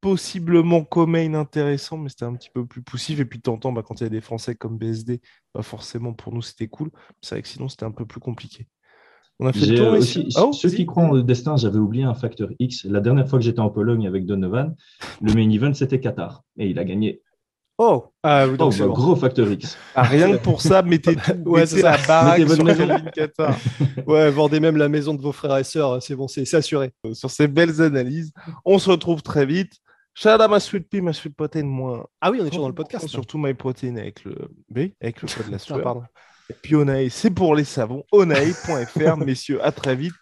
possiblement 0.00 0.84
co-main 0.84 1.34
intéressant, 1.34 1.96
mais 1.98 2.08
c'était 2.08 2.24
un 2.24 2.34
petit 2.34 2.50
peu 2.50 2.66
plus 2.66 2.82
poussif. 2.82 3.20
Et 3.20 3.24
puis 3.24 3.38
de 3.38 3.42
temps 3.42 3.54
en 3.54 3.58
temps, 3.58 3.72
bah, 3.72 3.82
quand 3.82 4.00
il 4.00 4.04
y 4.04 4.06
a 4.06 4.10
des 4.10 4.20
Français 4.20 4.54
comme 4.54 4.78
BSD, 4.78 5.20
pas 5.52 5.62
forcément 5.62 6.12
pour 6.14 6.32
nous 6.32 6.42
c'était 6.42 6.68
cool. 6.68 6.90
C'est 7.20 7.34
vrai 7.34 7.42
que 7.42 7.48
sinon 7.48 7.68
c'était 7.68 7.84
un 7.84 7.92
peu 7.92 8.06
plus 8.06 8.20
compliqué. 8.20 8.68
On 9.40 9.46
a 9.48 9.52
fait 9.52 9.66
le 9.66 9.76
tour 9.76 9.96
ici. 9.96 10.24
aussi, 10.26 10.38
Oh, 10.40 10.52
ceux 10.52 10.70
qui 10.70 10.86
croient 10.86 11.04
en 11.04 11.16
destin, 11.18 11.56
j'avais 11.56 11.78
oublié 11.78 12.04
un 12.04 12.14
facteur 12.14 12.48
X. 12.58 12.84
La 12.84 13.00
dernière 13.00 13.28
fois 13.28 13.38
que 13.38 13.44
j'étais 13.44 13.60
en 13.60 13.70
Pologne 13.70 14.06
avec 14.06 14.26
Donovan, 14.26 14.74
le 15.20 15.32
main 15.34 15.50
event 15.50 15.74
c'était 15.74 15.98
Qatar 16.00 16.42
et 16.56 16.68
il 16.68 16.78
a 16.78 16.84
gagné. 16.84 17.20
Oh, 17.76 18.04
ah, 18.22 18.46
oui, 18.46 18.56
donc 18.56 18.72
Oh, 18.72 18.78
bah, 18.78 18.86
bon. 18.86 18.92
gros 18.92 19.16
facteur 19.16 19.50
X. 19.50 19.76
Ah, 19.96 20.04
rien 20.04 20.30
que 20.30 20.40
pour 20.40 20.62
ça, 20.62 20.82
mettez 20.82 21.16
tout. 21.16 21.32
Ouais, 21.44 21.62
mettez 21.62 21.82
la 21.82 21.98
baraque 22.06 22.48
sur. 22.48 22.64
Calvin 22.64 23.00
Qatar. 23.12 23.56
Ouais, 24.06 24.30
vendez 24.30 24.60
même 24.60 24.76
la 24.76 24.88
maison 24.88 25.14
de 25.14 25.20
vos 25.20 25.32
frères 25.32 25.56
et 25.58 25.64
sœurs, 25.64 26.00
c'est 26.00 26.14
bon, 26.14 26.28
c'est 26.28 26.54
assuré. 26.54 26.92
sur 27.14 27.30
ces 27.32 27.48
belles 27.48 27.82
analyses. 27.82 28.32
On 28.64 28.78
se 28.78 28.88
retrouve 28.90 29.22
très 29.22 29.44
vite. 29.46 29.72
Shout 30.16 30.28
out 30.28 30.48
ma 30.48 30.60
sweet 30.60 30.88
pea, 30.88 31.00
ma 31.00 31.12
sweet 31.12 31.34
protein, 31.34 31.64
moi. 31.64 32.08
Ah 32.20 32.30
oui, 32.30 32.38
on 32.40 32.44
est 32.46 32.50
toujours 32.50 32.62
dans 32.62 32.68
le 32.68 32.74
podcast. 32.76 33.08
Surtout 33.08 33.36
my 33.38 33.54
protein 33.54 33.96
avec 33.96 34.22
le 34.22 34.36
B, 34.70 34.90
avec 35.02 35.20
le 35.22 35.26
code 35.26 35.46
de 35.46 35.50
la 35.50 35.56
Ah, 35.56 35.58
sueur. 35.58 35.82
pardon. 35.82 36.02
Et 36.50 36.54
puis 36.54 36.74
Onae, 36.74 37.08
c'est 37.10 37.30
pour 37.30 37.54
les 37.54 37.64
savons. 37.64 38.04
Onae.fr, 38.12 39.16
messieurs, 39.24 39.64
à 39.64 39.72
très 39.72 39.96
vite. 39.96 40.14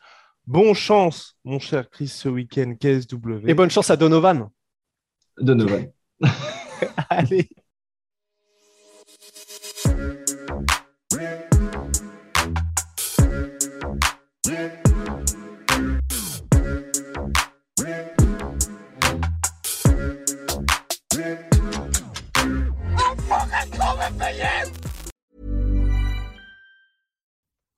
Bon 0.47 0.75
chance, 0.75 1.37
mon 1.45 1.59
cher 1.59 1.89
Chris, 1.89 2.09
ce 2.09 2.29
week-end 2.29 2.75
KSW. 2.75 3.49
Et 3.49 3.55
bonne 3.55 3.71
chance 3.71 3.91
à 3.91 3.97
Donovan. 3.97 4.49
Donovan. 5.39 5.91
Allez. 7.09 7.49